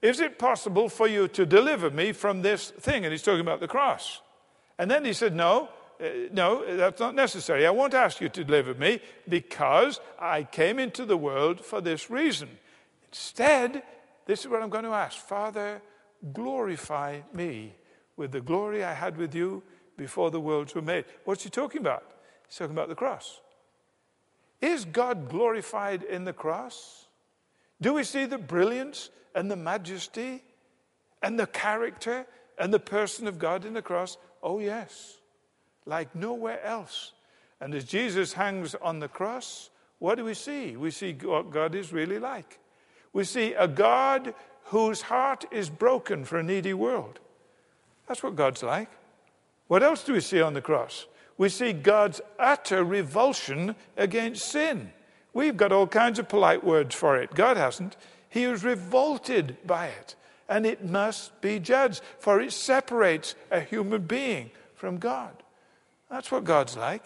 is 0.00 0.20
it 0.20 0.38
possible 0.38 0.88
for 0.88 1.08
you 1.08 1.28
to 1.28 1.44
deliver 1.44 1.90
me 1.90 2.12
from 2.12 2.42
this 2.42 2.70
thing? 2.70 3.04
And 3.04 3.12
he's 3.12 3.22
talking 3.22 3.40
about 3.40 3.60
the 3.60 3.68
cross. 3.68 4.20
And 4.78 4.90
then 4.90 5.04
he 5.04 5.12
said, 5.12 5.34
No, 5.34 5.68
uh, 6.00 6.08
no, 6.32 6.76
that's 6.76 7.00
not 7.00 7.14
necessary. 7.14 7.66
I 7.66 7.70
won't 7.70 7.94
ask 7.94 8.20
you 8.20 8.28
to 8.28 8.44
deliver 8.44 8.74
me 8.74 9.00
because 9.28 10.00
I 10.18 10.44
came 10.44 10.78
into 10.78 11.04
the 11.04 11.16
world 11.16 11.60
for 11.60 11.80
this 11.80 12.10
reason. 12.10 12.48
Instead, 13.08 13.82
this 14.26 14.40
is 14.40 14.48
what 14.48 14.62
I'm 14.62 14.70
going 14.70 14.84
to 14.84 14.90
ask 14.90 15.18
Father, 15.18 15.82
glorify 16.32 17.20
me 17.32 17.74
with 18.16 18.30
the 18.30 18.40
glory 18.40 18.84
I 18.84 18.94
had 18.94 19.16
with 19.16 19.34
you 19.34 19.62
before 19.96 20.30
the 20.30 20.40
worlds 20.40 20.74
were 20.74 20.82
made. 20.82 21.04
What's 21.24 21.42
he 21.42 21.50
talking 21.50 21.80
about? 21.80 22.04
He's 22.46 22.56
talking 22.56 22.74
about 22.74 22.88
the 22.88 22.94
cross. 22.94 23.40
Is 24.60 24.84
God 24.84 25.28
glorified 25.28 26.04
in 26.04 26.24
the 26.24 26.32
cross? 26.32 27.03
Do 27.84 27.92
we 27.92 28.02
see 28.02 28.24
the 28.24 28.38
brilliance 28.38 29.10
and 29.34 29.50
the 29.50 29.56
majesty 29.56 30.42
and 31.20 31.38
the 31.38 31.46
character 31.46 32.24
and 32.58 32.72
the 32.72 32.78
person 32.78 33.26
of 33.26 33.38
God 33.38 33.66
in 33.66 33.74
the 33.74 33.82
cross? 33.82 34.16
Oh, 34.42 34.58
yes 34.58 35.18
like 35.86 36.14
nowhere 36.14 36.62
else. 36.64 37.12
And 37.60 37.74
as 37.74 37.84
Jesus 37.84 38.32
hangs 38.32 38.74
on 38.74 39.00
the 39.00 39.08
cross, 39.08 39.70
what 39.98 40.16
do 40.16 40.24
we 40.24 40.34
see? 40.34 40.76
We 40.76 40.90
see 40.90 41.12
what 41.12 41.50
God 41.50 41.74
is 41.74 41.92
really 41.92 42.18
like. 42.18 42.58
We 43.12 43.24
see 43.24 43.54
a 43.54 43.68
God 43.68 44.34
whose 44.64 45.02
heart 45.02 45.44
is 45.50 45.70
broken 45.70 46.24
for 46.24 46.38
a 46.38 46.42
needy 46.42 46.74
world. 46.74 47.20
That's 48.08 48.22
what 48.22 48.36
God's 48.36 48.62
like. 48.62 48.90
What 49.68 49.82
else 49.82 50.04
do 50.04 50.12
we 50.12 50.20
see 50.20 50.42
on 50.42 50.54
the 50.54 50.60
cross? 50.60 51.06
We 51.38 51.48
see 51.48 51.72
God's 51.72 52.20
utter 52.38 52.84
revulsion 52.84 53.76
against 53.96 54.46
sin. 54.50 54.92
We've 55.34 55.56
got 55.56 55.72
all 55.72 55.88
kinds 55.88 56.18
of 56.18 56.28
polite 56.28 56.64
words 56.64 56.94
for 56.94 57.16
it. 57.16 57.34
God 57.34 57.56
hasn't. 57.56 57.96
He 58.30 58.46
was 58.46 58.64
revolted 58.64 59.56
by 59.66 59.88
it. 59.88 60.14
And 60.48 60.64
it 60.64 60.84
must 60.84 61.40
be 61.40 61.58
judged, 61.58 62.02
for 62.18 62.40
it 62.40 62.52
separates 62.52 63.34
a 63.50 63.60
human 63.60 64.02
being 64.02 64.50
from 64.74 64.98
God. 64.98 65.42
That's 66.10 66.30
what 66.30 66.44
God's 66.44 66.76
like. 66.76 67.02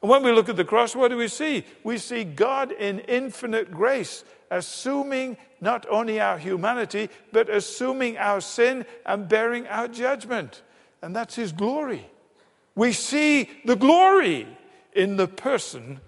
And 0.00 0.10
when 0.10 0.22
we 0.22 0.32
look 0.32 0.48
at 0.48 0.56
the 0.56 0.64
cross, 0.64 0.94
what 0.94 1.08
do 1.08 1.16
we 1.16 1.28
see? 1.28 1.64
We 1.82 1.98
see 1.98 2.24
God 2.24 2.72
in 2.72 3.00
infinite 3.00 3.70
grace, 3.70 4.24
assuming 4.50 5.36
not 5.60 5.86
only 5.90 6.20
our 6.20 6.38
humanity, 6.38 7.10
but 7.32 7.50
assuming 7.50 8.16
our 8.16 8.40
sin 8.40 8.86
and 9.04 9.28
bearing 9.28 9.66
our 9.66 9.88
judgment. 9.88 10.62
And 11.02 11.14
that's 11.14 11.34
His 11.34 11.52
glory. 11.52 12.08
We 12.76 12.92
see 12.92 13.50
the 13.64 13.76
glory 13.76 14.46
in 14.94 15.16
the 15.16 15.26
person 15.26 16.00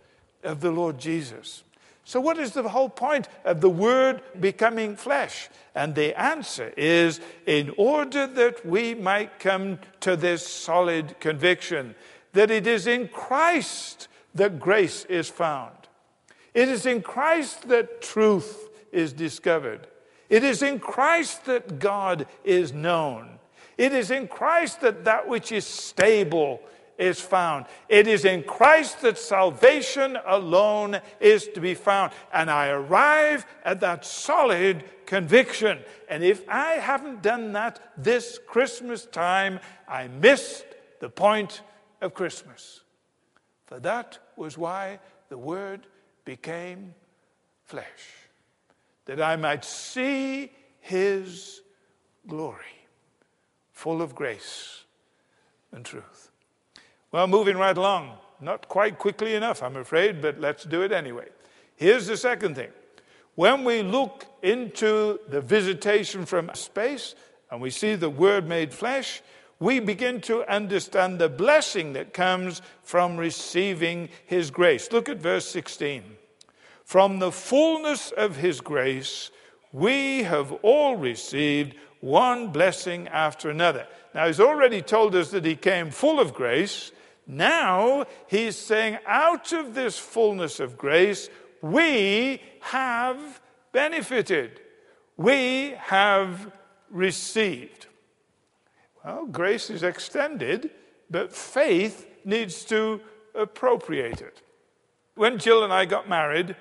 of 0.43 0.61
the 0.61 0.71
Lord 0.71 0.99
Jesus. 0.99 1.65
So, 2.05 2.21
what 2.21 2.39
is 2.39 2.53
the 2.53 2.69
whole 2.69 2.89
point 2.89 3.29
of 3.45 3.61
the 3.61 3.71
Word 3.71 4.23
becoming 4.41 4.97
flesh? 4.97 5.49
And 5.75 5.95
the 5.95 6.19
answer 6.21 6.73
is 6.77 7.21
in 7.47 7.73
order 7.77 8.27
that 8.27 8.67
we 8.67 8.95
might 8.95 9.39
come 9.39 9.79
to 10.01 10.17
this 10.17 10.47
solid 10.47 11.21
conviction 11.21 11.95
that 12.33 12.51
it 12.51 12.67
is 12.67 12.87
in 12.87 13.09
Christ 13.09 14.09
that 14.35 14.61
grace 14.61 15.05
is 15.07 15.29
found. 15.29 15.75
It 16.55 16.69
is 16.69 16.87
in 16.87 17.03
Christ 17.03 17.69
that 17.69 18.03
truth 18.03 18.69
is 18.93 19.13
discovered. 19.13 19.87
It 20.29 20.45
is 20.45 20.63
in 20.63 20.79
Christ 20.79 21.45
that 21.47 21.79
God 21.79 22.27
is 22.45 22.73
known. 22.73 23.39
It 23.77 23.93
is 23.93 24.11
in 24.11 24.29
Christ 24.29 24.81
that 24.81 25.05
that 25.05 25.29
which 25.29 25.53
is 25.53 25.67
stable 25.67 26.61
is 27.01 27.21
found. 27.21 27.65
It 27.89 28.07
is 28.07 28.25
in 28.25 28.43
Christ 28.43 29.01
that 29.01 29.19
salvation 29.19 30.19
alone 30.27 31.01
is 31.19 31.49
to 31.55 31.61
be 31.61 31.75
found. 31.75 32.13
And 32.33 32.51
I 32.51 32.69
arrive 32.69 33.47
at 33.65 33.81
that 33.81 34.05
solid 34.05 34.85
conviction. 35.07 35.79
And 36.09 36.23
if 36.23 36.47
I 36.49 36.73
haven't 36.75 37.23
done 37.23 37.53
that 37.53 37.81
this 37.97 38.39
Christmas 38.47 39.07
time, 39.07 39.61
I 39.89 40.09
missed 40.09 40.67
the 41.01 41.09
point 41.09 41.63
of 42.03 42.13
Christmas. 42.13 42.83
For 43.67 43.81
that 43.81 44.19
was 44.37 44.59
why 44.59 45.01
the 45.31 45.39
Word 45.39 45.87
became 46.25 46.95
flesh, 47.65 47.87
that 49.07 49.23
I 49.23 49.37
might 49.37 49.65
see 49.65 50.53
His 50.81 51.63
glory, 52.27 52.87
full 53.73 54.03
of 54.03 54.15
grace 54.15 54.85
and 55.73 55.85
truth. 55.85 56.30
Well, 57.13 57.27
moving 57.27 57.57
right 57.57 57.77
along, 57.77 58.13
not 58.41 58.69
quite 58.69 58.99
quickly 58.99 59.35
enough, 59.35 59.63
I'm 59.63 59.77
afraid, 59.77 60.23
but 60.23 60.41
let's 60.41 60.65
do 60.65 60.83
it 60.83 60.93
anyway. 60.93 61.27
Here's 61.75 62.07
the 62.07 62.17
second 62.17 62.55
thing. 62.55 62.71
When 63.35 63.65
we 63.65 63.83
look 63.83 64.27
into 64.43 65.19
the 65.29 65.41
visitation 65.41 66.25
from 66.25 66.51
space 66.55 67.15
and 67.51 67.61
we 67.61 67.71
see 67.71 67.95
the 67.95 68.11
Word 68.11 68.47
made 68.47 68.73
flesh, 68.73 69.23
we 69.59 69.81
begin 69.81 70.21
to 70.23 70.49
understand 70.51 71.19
the 71.19 71.29
blessing 71.29 71.93
that 71.95 72.15
comes 72.15 72.63
from 72.83 73.17
receiving 73.17 74.09
His 74.27 74.51
grace. 74.51 74.91
Look 74.93 75.09
at 75.09 75.19
verse 75.19 75.47
16. 75.47 76.03
From 76.85 77.19
the 77.19 77.33
fullness 77.33 78.11
of 78.11 78.37
His 78.37 78.61
grace, 78.61 79.31
we 79.73 80.23
have 80.23 80.53
all 80.63 80.97
received 80.97 81.75
one 82.01 82.49
blessing 82.49 83.09
after 83.09 83.51
another. 83.51 83.87
Now, 84.15 84.27
He's 84.27 84.41
already 84.41 84.81
told 84.81 85.15
us 85.15 85.31
that 85.31 85.45
He 85.45 85.57
came 85.57 85.91
full 85.91 86.21
of 86.21 86.35
grace. 86.35 86.93
Now, 87.31 88.07
He's 88.27 88.57
saying, 88.57 88.99
out 89.07 89.53
of 89.53 89.75
this 89.75 89.99
fullness 89.99 90.61
of 90.61 90.77
grace, 90.77 91.31
we 91.63 92.43
have 92.61 93.41
benefited. 93.73 94.61
We 95.17 95.75
have 95.79 96.51
received. 96.91 97.87
Well, 99.05 99.27
grace 99.27 99.71
is 99.71 99.83
extended, 99.83 100.71
but 101.11 101.33
faith 101.33 102.07
needs 102.25 102.65
to 102.67 103.01
appropriate 103.35 104.21
it. 104.21 104.43
When 105.15 105.39
Jill 105.39 105.65
and 105.65 105.73
I 105.73 105.85
got 105.85 106.09
married, 106.09 106.57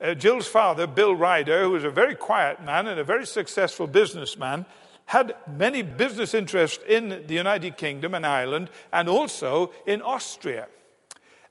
uh, 0.00 0.14
Jill's 0.14 0.46
father, 0.46 0.86
Bill 0.86 1.14
Ryder, 1.14 1.62
who 1.62 1.70
was 1.70 1.84
a 1.84 1.90
very 1.90 2.14
quiet 2.14 2.62
man 2.62 2.86
and 2.88 3.00
a 3.00 3.04
very 3.04 3.26
successful 3.26 3.86
businessman, 3.86 4.66
had 5.06 5.34
many 5.46 5.82
business 5.82 6.34
interests 6.34 6.82
in 6.88 7.24
the 7.26 7.34
United 7.34 7.76
Kingdom 7.76 8.14
and 8.14 8.26
Ireland 8.26 8.70
and 8.92 9.08
also 9.08 9.72
in 9.86 10.02
Austria. 10.02 10.68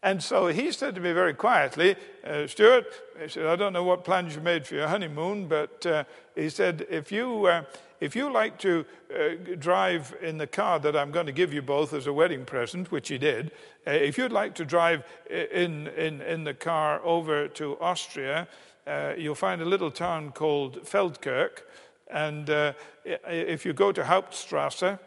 And 0.03 0.21
so 0.21 0.47
he 0.47 0.71
said 0.73 0.95
to 0.95 1.01
me 1.01 1.13
very 1.13 1.33
quietly, 1.33 1.95
uh, 2.25 2.45
Stuart, 2.45 2.87
he 3.21 3.29
said, 3.29 3.45
I 3.45 3.55
don't 3.55 3.71
know 3.71 3.85
what 3.85 4.03
plans 4.03 4.35
you 4.35 4.41
made 4.41 4.67
for 4.67 4.75
your 4.75 4.89
honeymoon, 4.89 5.47
but 5.47 5.85
uh, 5.85 6.03
he 6.35 6.49
said, 6.49 6.85
if 6.89 7.09
you, 7.09 7.45
uh, 7.45 7.63
if 8.01 8.13
you 8.13 8.29
like 8.29 8.59
to 8.59 8.85
uh, 9.15 9.55
drive 9.57 10.13
in 10.21 10.37
the 10.37 10.47
car 10.47 10.77
that 10.79 10.97
I'm 10.97 11.11
going 11.11 11.27
to 11.27 11.31
give 11.31 11.53
you 11.53 11.61
both 11.61 11.93
as 11.93 12.05
a 12.05 12.11
wedding 12.11 12.43
present, 12.43 12.91
which 12.91 13.07
he 13.07 13.17
did, 13.17 13.51
uh, 13.87 13.91
if 13.91 14.17
you'd 14.17 14.33
like 14.33 14.55
to 14.55 14.65
drive 14.65 15.05
in, 15.29 15.87
in, 15.87 16.19
in 16.21 16.43
the 16.43 16.53
car 16.53 16.99
over 17.05 17.47
to 17.47 17.79
Austria, 17.79 18.49
uh, 18.85 19.13
you'll 19.17 19.35
find 19.35 19.61
a 19.61 19.65
little 19.65 19.89
town 19.91 20.31
called 20.31 20.83
Feldkirch. 20.83 21.59
And 22.13 22.49
uh, 22.49 22.73
if 23.03 23.65
you 23.65 23.73
go 23.73 23.91
to 23.91 24.03
Hauptstrasse 24.03 24.99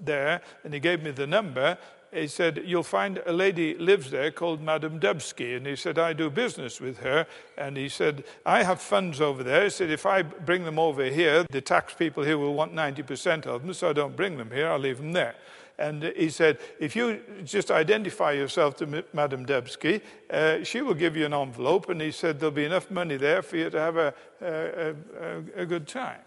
there, 0.00 0.40
and 0.64 0.74
he 0.74 0.80
gave 0.80 1.02
me 1.02 1.12
the 1.12 1.26
number, 1.26 1.78
he 2.10 2.26
said, 2.26 2.62
You'll 2.64 2.82
find 2.82 3.20
a 3.26 3.32
lady 3.32 3.76
lives 3.76 4.10
there 4.10 4.30
called 4.30 4.62
Madame 4.62 4.98
Dubsky. 4.98 5.56
And 5.56 5.66
he 5.66 5.76
said, 5.76 5.98
I 5.98 6.14
do 6.14 6.30
business 6.30 6.80
with 6.80 6.98
her. 7.00 7.26
And 7.58 7.76
he 7.76 7.88
said, 7.88 8.24
I 8.46 8.62
have 8.62 8.80
funds 8.80 9.20
over 9.20 9.42
there. 9.42 9.64
He 9.64 9.70
said, 9.70 9.90
If 9.90 10.06
I 10.06 10.22
bring 10.22 10.64
them 10.64 10.78
over 10.78 11.04
here, 11.04 11.44
the 11.50 11.60
tax 11.60 11.92
people 11.92 12.22
here 12.22 12.38
will 12.38 12.54
want 12.54 12.74
90% 12.74 13.46
of 13.46 13.62
them, 13.62 13.74
so 13.74 13.90
I 13.90 13.92
don't 13.92 14.16
bring 14.16 14.38
them 14.38 14.50
here, 14.50 14.68
I'll 14.68 14.78
leave 14.78 14.98
them 14.98 15.12
there. 15.12 15.34
And 15.76 16.04
he 16.16 16.30
said, 16.30 16.58
if 16.78 16.94
you 16.94 17.20
just 17.44 17.72
identify 17.72 18.30
yourself 18.30 18.76
to 18.76 19.04
Madame 19.12 19.44
Dubsky, 19.44 20.02
uh, 20.30 20.62
she 20.62 20.82
will 20.82 20.94
give 20.94 21.16
you 21.16 21.26
an 21.26 21.34
envelope. 21.34 21.88
And 21.88 22.00
he 22.00 22.12
said, 22.12 22.38
there'll 22.38 22.52
be 22.52 22.64
enough 22.64 22.92
money 22.92 23.16
there 23.16 23.42
for 23.42 23.56
you 23.56 23.70
to 23.70 23.80
have 23.80 23.96
a, 23.96 24.14
a, 24.40 24.94
a, 25.20 25.62
a 25.62 25.66
good 25.66 25.88
time. 25.88 26.20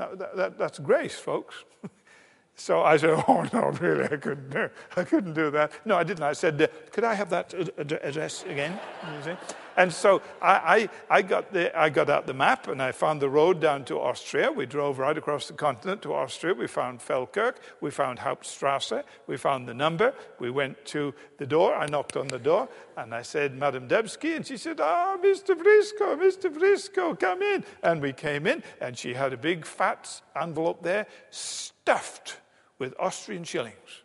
That, 0.00 0.36
that, 0.36 0.58
that's 0.58 0.78
grace, 0.78 1.18
folks. 1.18 1.54
So 2.56 2.82
I 2.82 2.98
said, 2.98 3.10
"Oh 3.28 3.48
no, 3.54 3.70
really, 3.80 4.04
I 4.04 4.16
couldn't 4.18 4.70
I 4.94 5.04
couldn't 5.04 5.32
do 5.32 5.50
that." 5.52 5.72
No, 5.86 5.96
I 5.96 6.04
didn't. 6.04 6.22
I 6.22 6.34
said, 6.34 6.70
"Could 6.92 7.04
I 7.04 7.14
have 7.14 7.30
that 7.30 7.54
address 8.02 8.44
again?" 8.44 8.78
And 9.80 9.90
so 9.90 10.20
I, 10.42 10.88
I, 11.08 11.16
I, 11.16 11.22
got 11.22 11.54
the, 11.54 11.74
I 11.74 11.88
got 11.88 12.10
out 12.10 12.26
the 12.26 12.34
map 12.34 12.68
and 12.68 12.82
I 12.82 12.92
found 12.92 13.22
the 13.22 13.30
road 13.30 13.62
down 13.62 13.86
to 13.86 13.98
Austria. 13.98 14.52
We 14.52 14.66
drove 14.66 14.98
right 14.98 15.16
across 15.16 15.46
the 15.46 15.54
continent 15.54 16.02
to 16.02 16.12
Austria. 16.12 16.52
We 16.52 16.66
found 16.66 17.00
Feldkirch. 17.00 17.54
We 17.80 17.90
found 17.90 18.18
Hauptstrasse. 18.18 19.02
We 19.26 19.38
found 19.38 19.66
the 19.66 19.72
number. 19.72 20.12
We 20.38 20.50
went 20.50 20.84
to 20.96 21.14
the 21.38 21.46
door. 21.46 21.74
I 21.74 21.86
knocked 21.86 22.18
on 22.18 22.28
the 22.28 22.38
door 22.38 22.68
and 22.98 23.14
I 23.14 23.22
said, 23.22 23.56
Madam 23.56 23.88
Dubsky. 23.88 24.36
And 24.36 24.46
she 24.46 24.58
said, 24.58 24.80
ah, 24.82 25.16
Oh, 25.16 25.18
Mr. 25.24 25.56
Briscoe, 25.56 26.14
Mr. 26.14 26.52
Briscoe, 26.52 27.14
come 27.14 27.40
in. 27.40 27.64
And 27.82 28.02
we 28.02 28.12
came 28.12 28.46
in 28.46 28.62
and 28.82 28.98
she 28.98 29.14
had 29.14 29.32
a 29.32 29.38
big 29.38 29.64
fat 29.64 30.20
envelope 30.38 30.82
there 30.82 31.06
stuffed 31.30 32.36
with 32.78 32.92
Austrian 32.98 33.44
shillings. 33.44 34.02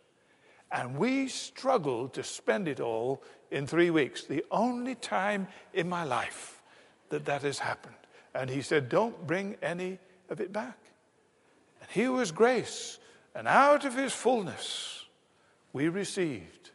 And 0.71 0.97
we 0.97 1.27
struggled 1.27 2.13
to 2.13 2.23
spend 2.23 2.69
it 2.69 2.79
all 2.79 3.21
in 3.55 3.65
three 3.65 3.89
weeks, 3.89 4.25
the 4.25 4.43
only 4.51 4.95
time 4.95 5.47
in 5.73 5.87
my 5.87 6.03
life 6.03 6.61
that 7.07 7.23
that 7.23 7.41
has 7.41 7.57
happened. 7.57 7.95
And 8.35 8.49
he 8.49 8.61
said, 8.61 8.89
Don't 8.89 9.25
bring 9.25 9.55
any 9.63 9.97
of 10.29 10.41
it 10.41 10.51
back. 10.51 10.77
And 11.79 11.89
here 11.89 12.11
was 12.11 12.33
grace. 12.33 12.99
And 13.33 13.47
out 13.47 13.85
of 13.85 13.95
his 13.95 14.11
fullness, 14.11 15.05
we 15.71 15.87
received 15.87 16.71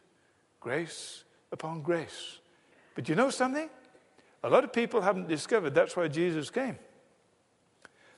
grace 0.59 1.23
upon 1.51 1.83
grace. 1.83 2.39
But 2.95 3.07
you 3.07 3.13
know 3.13 3.29
something? 3.29 3.69
A 4.43 4.49
lot 4.49 4.63
of 4.63 4.73
people 4.73 5.01
haven't 5.01 5.27
discovered 5.27 5.75
that's 5.75 5.95
why 5.95 6.07
Jesus 6.07 6.49
came. 6.49 6.79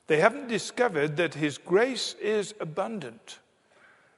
They 0.08 0.22
haven't 0.22 0.48
discovered 0.48 1.18
that 1.18 1.34
his 1.34 1.58
grace 1.58 2.16
is 2.22 2.54
abundant. 2.62 3.40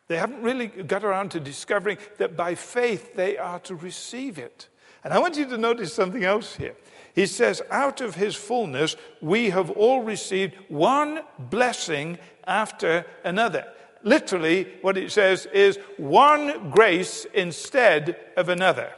They 0.07 0.17
haven't 0.17 0.41
really 0.41 0.67
got 0.67 1.03
around 1.03 1.31
to 1.31 1.39
discovering 1.39 1.97
that 2.17 2.37
by 2.37 2.55
faith 2.55 3.15
they 3.15 3.37
are 3.37 3.59
to 3.61 3.75
receive 3.75 4.37
it. 4.37 4.69
And 5.03 5.13
I 5.13 5.19
want 5.19 5.37
you 5.37 5.45
to 5.45 5.57
notice 5.57 5.93
something 5.93 6.23
else 6.23 6.55
here. 6.55 6.75
He 7.13 7.25
says, 7.25 7.61
Out 7.71 8.01
of 8.01 8.15
his 8.15 8.35
fullness, 8.35 8.95
we 9.21 9.51
have 9.51 9.69
all 9.71 10.03
received 10.03 10.55
one 10.67 11.21
blessing 11.39 12.17
after 12.45 13.05
another. 13.23 13.65
Literally, 14.03 14.67
what 14.81 14.97
it 14.97 15.11
says 15.11 15.47
is 15.47 15.79
one 15.97 16.69
grace 16.69 17.25
instead 17.33 18.17
of 18.37 18.49
another. 18.49 18.91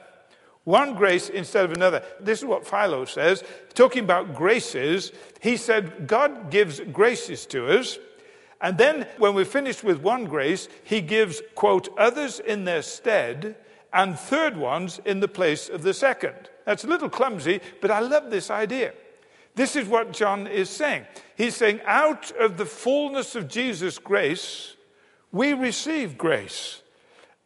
One 0.65 0.95
grace 0.95 1.29
instead 1.29 1.63
of 1.63 1.71
another. 1.71 2.03
This 2.19 2.39
is 2.39 2.45
what 2.45 2.67
Philo 2.67 3.05
says. 3.05 3.41
Talking 3.73 4.03
about 4.03 4.35
graces, 4.35 5.13
he 5.39 5.55
said, 5.55 6.07
God 6.07 6.51
gives 6.51 6.81
graces 6.81 7.45
to 7.47 7.79
us. 7.79 7.97
And 8.61 8.77
then 8.77 9.07
when 9.17 9.35
we're 9.35 9.45
finished 9.45 9.83
with 9.83 10.01
one 10.01 10.25
grace, 10.25 10.67
he 10.83 11.01
gives, 11.01 11.41
quote, 11.55 11.89
others 11.97 12.39
in 12.39 12.65
their 12.65 12.81
stead 12.81 13.55
and 13.93 14.17
third 14.17 14.57
ones 14.57 14.99
in 15.05 15.19
the 15.19 15.27
place 15.27 15.69
of 15.69 15.83
the 15.83 15.93
second. 15.93 16.35
That's 16.65 16.83
a 16.83 16.87
little 16.87 17.09
clumsy, 17.09 17.61
but 17.81 17.91
I 17.91 17.99
love 17.99 18.29
this 18.29 18.49
idea. 18.49 18.93
This 19.55 19.75
is 19.75 19.87
what 19.87 20.11
John 20.11 20.45
is 20.47 20.69
saying. 20.69 21.05
He's 21.35 21.55
saying, 21.55 21.81
out 21.85 22.31
of 22.31 22.57
the 22.57 22.65
fullness 22.65 23.35
of 23.35 23.47
Jesus' 23.47 23.97
grace, 23.97 24.75
we 25.31 25.53
receive 25.53 26.17
grace. 26.17 26.81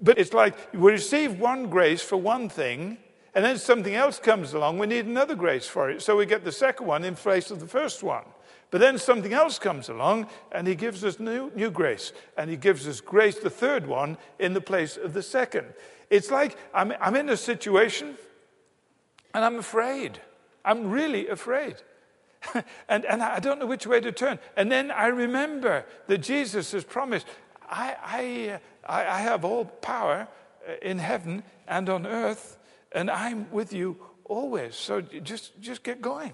But 0.02 0.18
it's 0.18 0.34
like 0.34 0.74
we 0.74 0.92
receive 0.92 1.40
one 1.40 1.70
grace 1.70 2.02
for 2.02 2.18
one 2.18 2.50
thing, 2.50 2.98
and 3.34 3.46
then 3.46 3.58
something 3.58 3.94
else 3.94 4.20
comes 4.20 4.54
along, 4.54 4.80
we 4.80 4.88
need 4.88 5.06
another 5.06 5.36
grace 5.36 5.68
for 5.68 5.90
it. 5.90 6.02
So 6.02 6.18
we 6.18 6.26
get 6.26 6.44
the 6.44 6.52
second 6.52 6.86
one 6.86 7.04
in 7.04 7.16
place 7.16 7.52
of 7.52 7.60
the 7.60 7.68
first 7.68 8.04
one. 8.04 8.26
But 8.72 8.80
then 8.80 8.98
something 8.98 9.34
else 9.34 9.60
comes 9.60 9.90
along 9.90 10.28
and 10.52 10.66
he 10.66 10.76
gives 10.76 11.04
us 11.04 11.20
new, 11.20 11.52
new 11.54 11.70
grace. 11.70 12.14
And 12.38 12.50
he 12.50 12.56
gives 12.56 12.88
us 12.88 13.02
grace, 13.02 13.38
the 13.38 13.50
third 13.50 13.86
one, 13.86 14.18
in 14.40 14.54
the 14.54 14.62
place 14.62 14.96
of 14.98 15.14
the 15.14 15.22
second. 15.22 15.68
It's 16.10 16.32
like 16.32 16.58
I'm, 16.74 16.94
I'm 17.02 17.16
in 17.16 17.30
a 17.30 17.38
situation 17.38 18.16
and 19.34 19.44
I'm 19.44 19.60
afraid. 19.60 20.20
I'm 20.64 20.90
really 20.90 21.28
afraid. 21.28 21.76
and, 22.90 23.06
and 23.06 23.22
I 23.22 23.40
don't 23.40 23.60
know 23.60 23.66
which 23.66 23.86
way 23.86 24.00
to 24.00 24.12
turn. 24.12 24.40
And 24.56 24.72
then 24.72 24.90
I 24.90 25.08
remember 25.08 25.86
that 26.08 26.20
Jesus 26.20 26.72
has 26.72 26.86
promised, 26.86 27.28
I, 27.70 27.96
I, 28.04 28.50
uh, 28.50 28.60
I 29.14 29.20
have 29.20 29.46
all 29.46 29.66
power 29.66 30.28
uh, 30.68 30.74
in 30.82 30.98
heaven 30.98 31.44
and 31.68 31.90
on 31.90 32.08
earth, 32.08 32.58
and 32.92 33.12
I'm 33.12 33.52
with 33.52 33.74
you 33.74 33.98
always. 34.26 34.76
So 34.76 35.02
just, 35.02 35.60
just 35.62 35.84
get 35.84 36.02
going. 36.02 36.34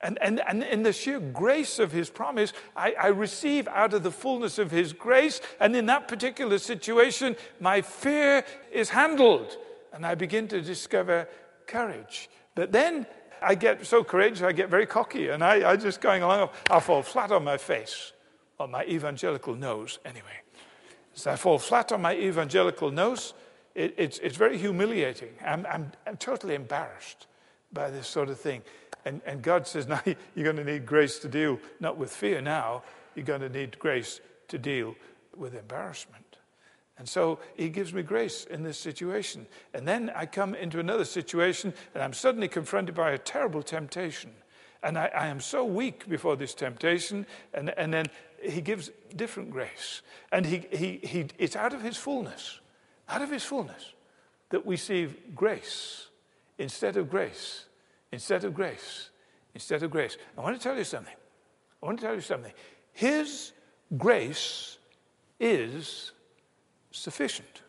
And, 0.00 0.16
and, 0.22 0.40
and 0.46 0.62
in 0.62 0.84
the 0.84 0.92
sheer 0.92 1.18
grace 1.18 1.80
of 1.80 1.90
his 1.90 2.08
promise, 2.08 2.52
I, 2.76 2.94
I 3.00 3.06
receive 3.08 3.66
out 3.68 3.94
of 3.94 4.04
the 4.04 4.12
fullness 4.12 4.58
of 4.58 4.70
his 4.70 4.92
grace. 4.92 5.40
And 5.58 5.74
in 5.74 5.86
that 5.86 6.06
particular 6.06 6.58
situation, 6.58 7.34
my 7.58 7.80
fear 7.80 8.44
is 8.70 8.90
handled. 8.90 9.56
And 9.92 10.06
I 10.06 10.14
begin 10.14 10.46
to 10.48 10.60
discover 10.60 11.28
courage. 11.66 12.30
But 12.54 12.70
then 12.70 13.06
I 13.42 13.56
get 13.56 13.84
so 13.86 14.04
courageous, 14.04 14.42
I 14.42 14.52
get 14.52 14.68
very 14.68 14.86
cocky. 14.86 15.28
And 15.28 15.42
I, 15.42 15.70
I 15.70 15.76
just 15.76 16.00
going 16.00 16.22
along, 16.22 16.50
I 16.70 16.78
fall 16.78 17.02
flat 17.02 17.32
on 17.32 17.42
my 17.42 17.56
face, 17.56 18.12
on 18.60 18.70
my 18.70 18.84
evangelical 18.84 19.56
nose, 19.56 19.98
anyway. 20.04 20.42
So 21.14 21.32
I 21.32 21.36
fall 21.36 21.58
flat 21.58 21.90
on 21.90 22.02
my 22.02 22.14
evangelical 22.14 22.92
nose. 22.92 23.34
It, 23.74 23.94
it's, 23.96 24.18
it's 24.18 24.36
very 24.36 24.58
humiliating. 24.58 25.30
I'm, 25.44 25.66
I'm, 25.66 25.90
I'm 26.06 26.16
totally 26.16 26.54
embarrassed 26.54 27.26
by 27.72 27.90
this 27.90 28.06
sort 28.06 28.28
of 28.28 28.38
thing. 28.38 28.62
And, 29.04 29.20
and 29.26 29.42
God 29.42 29.66
says, 29.66 29.86
now 29.88 30.00
you're 30.04 30.44
going 30.44 30.56
to 30.56 30.64
need 30.64 30.86
grace 30.86 31.18
to 31.20 31.28
deal, 31.28 31.58
not 31.80 31.96
with 31.96 32.10
fear 32.10 32.40
now, 32.40 32.82
you're 33.14 33.24
going 33.24 33.40
to 33.40 33.48
need 33.48 33.78
grace 33.78 34.20
to 34.48 34.58
deal 34.58 34.94
with 35.36 35.54
embarrassment. 35.54 36.24
And 36.98 37.08
so 37.08 37.38
he 37.56 37.68
gives 37.68 37.94
me 37.94 38.02
grace 38.02 38.44
in 38.44 38.64
this 38.64 38.78
situation. 38.78 39.46
And 39.72 39.86
then 39.86 40.10
I 40.14 40.26
come 40.26 40.54
into 40.54 40.80
another 40.80 41.04
situation 41.04 41.72
and 41.94 42.02
I'm 42.02 42.12
suddenly 42.12 42.48
confronted 42.48 42.94
by 42.94 43.12
a 43.12 43.18
terrible 43.18 43.62
temptation. 43.62 44.32
And 44.82 44.98
I, 44.98 45.06
I 45.06 45.26
am 45.28 45.40
so 45.40 45.64
weak 45.64 46.08
before 46.08 46.36
this 46.36 46.54
temptation. 46.54 47.24
And, 47.54 47.70
and 47.78 47.94
then 47.94 48.06
he 48.42 48.60
gives 48.60 48.90
different 49.14 49.50
grace. 49.50 50.02
And 50.32 50.44
he, 50.44 50.66
he, 50.72 51.00
he, 51.02 51.26
it's 51.38 51.54
out 51.54 51.72
of 51.72 51.82
his 51.82 51.96
fullness, 51.96 52.58
out 53.08 53.22
of 53.22 53.30
his 53.30 53.44
fullness, 53.44 53.92
that 54.50 54.66
we 54.66 54.76
see 54.76 55.08
grace 55.34 56.08
instead 56.58 56.96
of 56.96 57.08
grace 57.08 57.66
instead 58.12 58.44
of 58.44 58.54
grace. 58.54 59.10
Instead 59.54 59.82
of 59.82 59.90
grace. 59.90 60.16
I 60.36 60.40
want 60.40 60.56
to 60.56 60.62
tell 60.62 60.76
you 60.76 60.84
something. 60.84 61.14
I 61.82 61.86
want 61.86 61.98
to 61.98 62.06
tell 62.06 62.14
you 62.14 62.20
something. 62.20 62.52
His 62.92 63.52
grace 63.96 64.78
is 65.40 66.12
sufficient. 66.90 67.62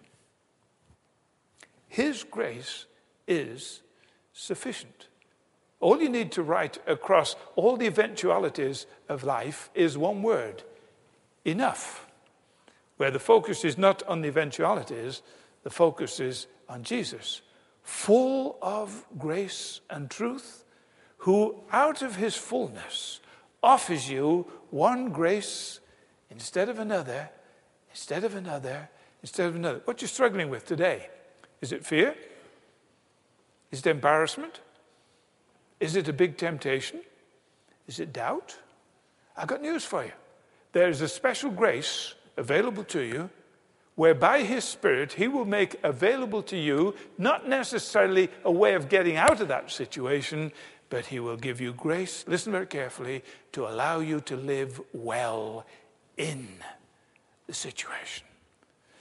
His 1.87 2.23
grace 2.23 2.85
is 3.27 3.81
sufficient. 4.33 5.07
All 5.79 6.01
you 6.01 6.09
need 6.09 6.31
to 6.33 6.43
write 6.43 6.77
across 6.87 7.35
all 7.55 7.77
the 7.77 7.87
eventualities 7.87 8.85
of 9.07 9.23
life 9.23 9.69
is 9.73 9.97
one 9.97 10.21
word 10.21 10.63
enough. 11.45 12.05
Where 12.97 13.11
the 13.11 13.19
focus 13.19 13.63
is 13.63 13.77
not 13.77 14.03
on 14.03 14.21
the 14.21 14.27
eventualities, 14.27 15.21
the 15.63 15.69
focus 15.69 16.19
is 16.19 16.47
on 16.67 16.83
Jesus 16.83 17.41
full 17.89 18.55
of 18.61 19.03
grace 19.17 19.81
and 19.89 20.11
truth, 20.11 20.63
who 21.17 21.55
out 21.71 22.03
of 22.03 22.15
his 22.15 22.35
fullness 22.35 23.19
offers 23.63 24.07
you 24.07 24.45
one 24.69 25.09
grace 25.09 25.79
instead 26.29 26.69
of 26.69 26.77
another, 26.77 27.29
instead 27.89 28.23
of 28.23 28.35
another, 28.35 28.89
instead 29.23 29.47
of 29.47 29.55
another. 29.55 29.81
What 29.85 30.01
you're 30.01 30.07
struggling 30.07 30.49
with 30.51 30.65
today 30.65 31.09
is 31.61 31.71
it 31.71 31.83
fear? 31.83 32.15
Is 33.71 33.79
it 33.79 33.87
embarrassment? 33.87 34.59
Is 35.79 35.95
it 35.95 36.07
a 36.07 36.13
big 36.13 36.37
temptation? 36.37 37.01
Is 37.87 37.99
it 37.99 38.13
doubt? 38.13 38.55
I've 39.35 39.47
got 39.47 39.63
news 39.63 39.83
for 39.83 40.05
you. 40.05 40.11
There 40.73 40.89
is 40.89 41.01
a 41.01 41.07
special 41.07 41.49
grace 41.49 42.13
available 42.37 42.83
to 42.83 43.01
you 43.01 43.31
whereby 43.99 44.43
His 44.43 44.63
Spirit 44.63 45.11
He 45.11 45.27
will 45.27 45.43
make 45.43 45.75
available 45.83 46.41
to 46.43 46.55
you 46.55 46.95
not 47.17 47.49
necessarily 47.49 48.29
a 48.45 48.51
way 48.51 48.73
of 48.73 48.87
getting 48.87 49.17
out 49.17 49.41
of 49.41 49.49
that 49.49 49.69
situation, 49.69 50.53
but 50.89 51.07
He 51.07 51.19
will 51.19 51.35
give 51.35 51.59
you 51.59 51.73
grace, 51.73 52.23
listen 52.25 52.53
very 52.53 52.65
carefully, 52.65 53.25
to 53.51 53.67
allow 53.67 53.99
you 53.99 54.21
to 54.21 54.37
live 54.37 54.79
well 54.93 55.65
in 56.15 56.47
the 57.45 57.53
situation. 57.53 58.25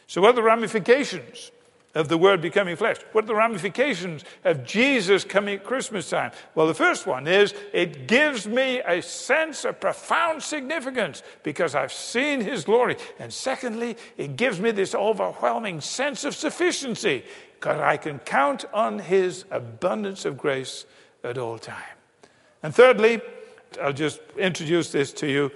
So, 0.08 0.20
what 0.20 0.30
are 0.30 0.32
the 0.32 0.42
ramifications? 0.42 1.52
Of 1.98 2.06
the 2.06 2.16
Word 2.16 2.40
becoming 2.40 2.76
flesh? 2.76 2.98
What 3.10 3.24
are 3.24 3.26
the 3.26 3.34
ramifications 3.34 4.24
of 4.44 4.64
Jesus 4.64 5.24
coming 5.24 5.56
at 5.56 5.64
Christmas 5.64 6.08
time? 6.08 6.30
Well, 6.54 6.68
the 6.68 6.74
first 6.74 7.08
one 7.08 7.26
is 7.26 7.52
it 7.72 8.06
gives 8.06 8.46
me 8.46 8.80
a 8.86 9.02
sense 9.02 9.64
of 9.64 9.80
profound 9.80 10.42
significance 10.42 11.24
because 11.42 11.74
I've 11.74 11.92
seen 11.92 12.40
His 12.40 12.64
glory. 12.64 12.96
And 13.18 13.32
secondly, 13.32 13.96
it 14.16 14.36
gives 14.36 14.60
me 14.60 14.70
this 14.70 14.94
overwhelming 14.94 15.80
sense 15.80 16.24
of 16.24 16.36
sufficiency 16.36 17.24
because 17.54 17.80
I 17.80 17.96
can 17.96 18.20
count 18.20 18.64
on 18.72 19.00
His 19.00 19.44
abundance 19.50 20.24
of 20.24 20.38
grace 20.38 20.86
at 21.24 21.36
all 21.36 21.58
times. 21.58 21.82
And 22.62 22.72
thirdly, 22.72 23.20
I'll 23.82 23.92
just 23.92 24.20
introduce 24.36 24.92
this 24.92 25.12
to 25.14 25.26
you. 25.26 25.50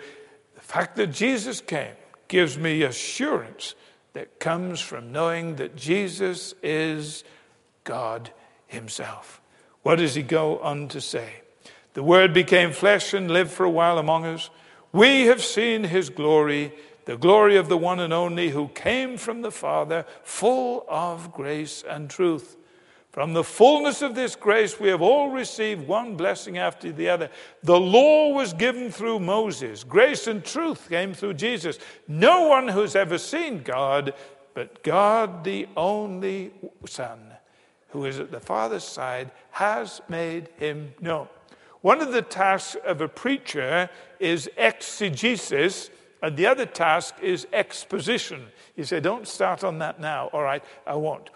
The 0.56 0.60
fact 0.60 0.96
that 0.96 1.12
Jesus 1.12 1.60
came 1.60 1.94
gives 2.26 2.58
me 2.58 2.82
assurance 2.82 3.76
that 4.14 4.38
comes 4.38 4.80
from 4.80 5.12
knowing 5.12 5.56
that 5.56 5.76
Jesus 5.76 6.54
is 6.62 7.24
God 7.84 8.30
Himself. 8.66 9.40
What 9.82 9.96
does 9.96 10.14
he 10.14 10.22
go 10.22 10.58
on 10.58 10.88
to 10.88 11.00
say? 11.00 11.42
The 11.94 12.02
Word 12.02 12.32
became 12.32 12.72
flesh 12.72 13.12
and 13.12 13.30
lived 13.30 13.50
for 13.50 13.64
a 13.64 13.70
while 13.70 13.98
among 13.98 14.24
us. 14.24 14.48
We 14.92 15.22
have 15.26 15.42
seen 15.42 15.84
his 15.84 16.10
glory, 16.10 16.72
the 17.06 17.16
glory 17.16 17.56
of 17.56 17.68
the 17.68 17.78
one 17.78 17.98
and 17.98 18.12
only 18.12 18.50
who 18.50 18.68
came 18.68 19.16
from 19.16 19.42
the 19.42 19.50
Father, 19.50 20.06
full 20.22 20.84
of 20.88 21.32
grace 21.32 21.82
and 21.88 22.08
truth. 22.08 22.56
From 23.12 23.34
the 23.34 23.44
fullness 23.44 24.00
of 24.00 24.14
this 24.14 24.34
grace, 24.34 24.80
we 24.80 24.88
have 24.88 25.02
all 25.02 25.28
received 25.28 25.86
one 25.86 26.16
blessing 26.16 26.56
after 26.56 26.90
the 26.90 27.10
other. 27.10 27.28
The 27.62 27.78
law 27.78 28.30
was 28.32 28.54
given 28.54 28.90
through 28.90 29.20
Moses, 29.20 29.84
grace 29.84 30.26
and 30.26 30.42
truth 30.42 30.88
came 30.88 31.12
through 31.12 31.34
Jesus. 31.34 31.78
No 32.08 32.48
one 32.48 32.68
who's 32.68 32.96
ever 32.96 33.18
seen 33.18 33.62
God, 33.62 34.14
but 34.54 34.82
God, 34.82 35.44
the 35.44 35.68
only 35.76 36.52
Son, 36.86 37.20
who 37.90 38.06
is 38.06 38.18
at 38.18 38.30
the 38.30 38.40
Father's 38.40 38.84
side, 38.84 39.30
has 39.50 40.00
made 40.08 40.48
him 40.56 40.94
known. 40.98 41.28
One 41.82 42.00
of 42.00 42.12
the 42.12 42.22
tasks 42.22 42.76
of 42.82 43.02
a 43.02 43.08
preacher 43.08 43.90
is 44.20 44.48
exegesis, 44.56 45.90
and 46.22 46.34
the 46.34 46.46
other 46.46 46.64
task 46.64 47.16
is 47.20 47.46
exposition. 47.52 48.46
You 48.74 48.84
say, 48.84 49.00
don't 49.00 49.28
start 49.28 49.64
on 49.64 49.80
that 49.80 50.00
now. 50.00 50.28
All 50.32 50.42
right, 50.42 50.64
I 50.86 50.94
won't. 50.94 51.28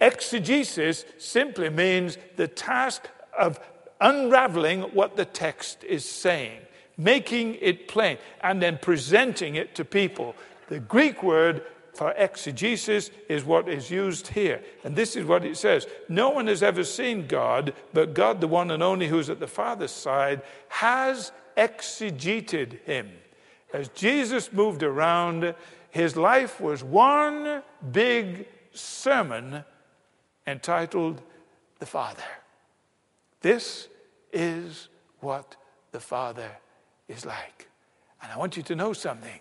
Exegesis 0.00 1.04
simply 1.18 1.70
means 1.70 2.18
the 2.36 2.48
task 2.48 3.08
of 3.36 3.58
unraveling 4.00 4.82
what 4.82 5.16
the 5.16 5.24
text 5.24 5.84
is 5.84 6.04
saying, 6.04 6.60
making 6.96 7.56
it 7.60 7.88
plain, 7.88 8.18
and 8.42 8.60
then 8.60 8.78
presenting 8.80 9.56
it 9.56 9.74
to 9.74 9.84
people. 9.84 10.34
The 10.68 10.80
Greek 10.80 11.22
word 11.22 11.62
for 11.94 12.12
exegesis 12.12 13.10
is 13.28 13.44
what 13.44 13.68
is 13.68 13.90
used 13.90 14.28
here. 14.28 14.62
And 14.84 14.94
this 14.94 15.16
is 15.16 15.24
what 15.24 15.44
it 15.44 15.56
says 15.56 15.86
No 16.08 16.30
one 16.30 16.46
has 16.46 16.62
ever 16.62 16.84
seen 16.84 17.26
God, 17.26 17.72
but 17.94 18.12
God, 18.12 18.40
the 18.40 18.48
one 18.48 18.70
and 18.70 18.82
only 18.82 19.08
who 19.08 19.18
is 19.18 19.30
at 19.30 19.40
the 19.40 19.46
Father's 19.46 19.92
side, 19.92 20.42
has 20.68 21.32
exegeted 21.56 22.80
him. 22.84 23.10
As 23.72 23.88
Jesus 23.88 24.52
moved 24.52 24.82
around, 24.82 25.54
his 25.90 26.16
life 26.16 26.60
was 26.60 26.84
one 26.84 27.62
big 27.90 28.46
sermon 28.72 29.64
entitled 30.46 31.22
The 31.78 31.86
Father. 31.86 32.22
This 33.40 33.88
is 34.32 34.88
what 35.20 35.56
the 35.92 36.00
Father 36.00 36.50
is 37.08 37.24
like. 37.24 37.68
And 38.22 38.32
I 38.32 38.38
want 38.38 38.56
you 38.56 38.62
to 38.64 38.74
know 38.74 38.92
something. 38.92 39.40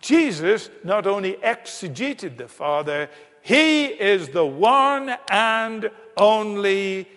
Jesus 0.00 0.70
not 0.84 1.06
only 1.06 1.34
exegeted 1.34 2.36
the 2.36 2.48
Father, 2.48 3.08
he 3.42 3.86
is 3.86 4.28
the 4.28 4.44
one 4.44 5.14
and 5.30 5.90
only 6.16 7.08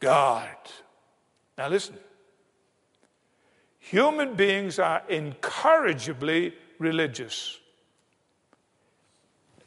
God. 0.00 0.56
Now 1.56 1.68
listen. 1.68 1.96
Human 3.78 4.34
beings 4.34 4.78
are 4.78 5.02
incorrigibly 5.08 6.54
religious. 6.78 7.60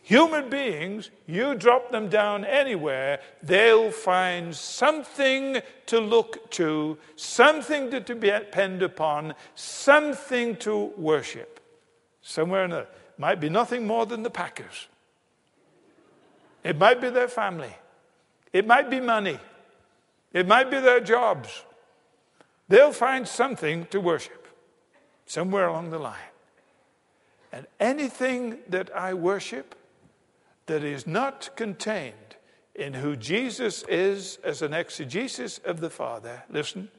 Human 0.07 0.49
beings, 0.49 1.11
you 1.25 1.53
drop 1.53 1.91
them 1.91 2.07
down 2.07 2.45
anywhere, 2.45 3.19
they'll 3.43 3.91
find 3.91 4.55
something 4.55 5.59
to 5.87 5.99
look 5.99 6.49
to, 6.51 6.97
something 7.17 7.91
to 7.91 7.99
depend 7.99 8.83
upon, 8.83 9.35
something 9.55 10.55
to 10.55 10.93
worship. 10.95 11.59
Somewhere 12.21 12.63
in 12.63 12.71
another. 12.71 12.87
Might 13.17 13.41
be 13.41 13.49
nothing 13.49 13.85
more 13.85 14.05
than 14.05 14.23
the 14.23 14.29
Packers. 14.29 14.87
It 16.63 16.77
might 16.77 17.01
be 17.01 17.09
their 17.09 17.27
family. 17.27 17.75
It 18.53 18.65
might 18.65 18.89
be 18.89 19.01
money. 19.01 19.37
It 20.31 20.47
might 20.47 20.71
be 20.71 20.79
their 20.79 21.01
jobs. 21.01 21.65
They'll 22.69 22.93
find 22.93 23.27
something 23.27 23.87
to 23.87 23.99
worship 23.99 24.47
somewhere 25.25 25.67
along 25.67 25.89
the 25.89 25.99
line. 25.99 26.31
And 27.51 27.67
anything 27.77 28.59
that 28.69 28.89
I 28.95 29.13
worship, 29.13 29.75
that 30.67 30.83
is 30.83 31.07
not 31.07 31.49
contained 31.55 32.35
in 32.75 32.93
who 32.93 33.15
Jesus 33.15 33.83
is 33.89 34.37
as 34.43 34.61
an 34.61 34.73
exegesis 34.73 35.57
of 35.59 35.79
the 35.79 35.89
Father, 35.89 36.43
listen, 36.49 36.89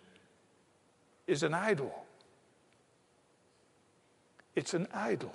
is 1.26 1.42
an 1.42 1.54
idol. 1.54 2.04
It's 4.56 4.74
an 4.74 4.88
idol. 4.92 5.34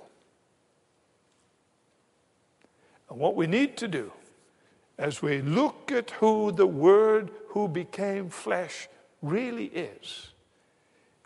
And 3.08 3.18
what 3.18 3.36
we 3.36 3.46
need 3.46 3.76
to 3.78 3.88
do 3.88 4.12
as 4.98 5.22
we 5.22 5.40
look 5.40 5.90
at 5.90 6.10
who 6.10 6.52
the 6.52 6.66
Word 6.66 7.30
who 7.48 7.68
became 7.68 8.28
flesh 8.28 8.88
really 9.22 9.66
is, 9.66 10.32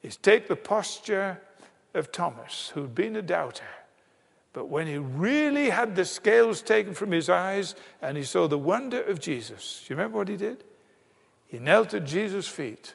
is 0.02 0.16
take 0.16 0.46
the 0.46 0.56
posture 0.56 1.40
of 1.94 2.12
Thomas, 2.12 2.70
who'd 2.74 2.94
been 2.94 3.16
a 3.16 3.22
doubter 3.22 3.64
but 4.58 4.68
when 4.68 4.88
he 4.88 4.98
really 4.98 5.70
had 5.70 5.94
the 5.94 6.04
scales 6.04 6.62
taken 6.62 6.92
from 6.92 7.12
his 7.12 7.28
eyes 7.28 7.76
and 8.02 8.16
he 8.16 8.24
saw 8.24 8.48
the 8.48 8.58
wonder 8.58 9.00
of 9.00 9.20
Jesus, 9.20 9.84
do 9.86 9.94
you 9.94 9.96
remember 9.96 10.18
what 10.18 10.26
he 10.26 10.36
did? 10.36 10.64
He 11.46 11.60
knelt 11.60 11.94
at 11.94 12.04
Jesus' 12.04 12.48
feet 12.48 12.94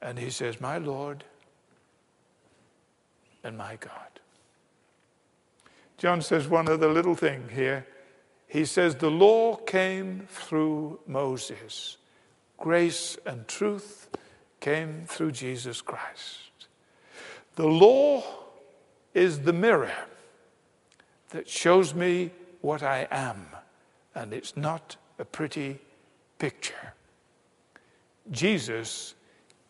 and 0.00 0.20
he 0.20 0.30
says, 0.30 0.60
My 0.60 0.78
Lord 0.78 1.24
and 3.42 3.58
my 3.58 3.74
God. 3.74 4.20
John 5.98 6.22
says 6.22 6.46
one 6.46 6.68
other 6.68 6.88
little 6.88 7.16
thing 7.16 7.48
here. 7.52 7.88
He 8.46 8.64
says, 8.64 8.94
The 8.94 9.10
law 9.10 9.56
came 9.56 10.28
through 10.30 11.00
Moses, 11.08 11.96
grace 12.56 13.18
and 13.26 13.48
truth 13.48 14.10
came 14.60 15.06
through 15.08 15.32
Jesus 15.32 15.82
Christ. 15.82 16.68
The 17.56 17.66
law 17.66 18.22
is 19.12 19.40
the 19.40 19.52
mirror 19.52 19.90
that 21.30 21.48
shows 21.48 21.94
me 21.94 22.30
what 22.60 22.82
I 22.82 23.08
am, 23.10 23.46
and 24.14 24.32
it's 24.32 24.56
not 24.56 24.96
a 25.18 25.24
pretty 25.24 25.78
picture. 26.38 26.94
Jesus 28.30 29.14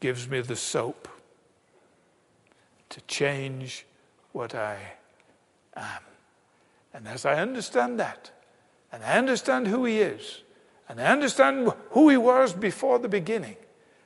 gives 0.01 0.29
me 0.29 0.41
the 0.41 0.57
soap 0.57 1.09
to 2.89 3.01
change 3.03 3.87
what 4.33 4.55
I 4.55 4.77
am. 5.77 6.03
And 6.93 7.07
as 7.07 7.25
I 7.25 7.41
understand 7.41 8.01
that, 8.01 8.31
and 8.93 9.05
I 9.05 9.17
understand 9.19 9.69
who 9.69 9.85
He 9.85 10.01
is, 10.01 10.43
and 10.89 11.01
I 11.01 11.07
understand 11.07 11.73
who 11.91 12.09
He 12.09 12.17
was 12.17 12.53
before 12.53 12.99
the 12.99 13.09
beginning, 13.09 13.57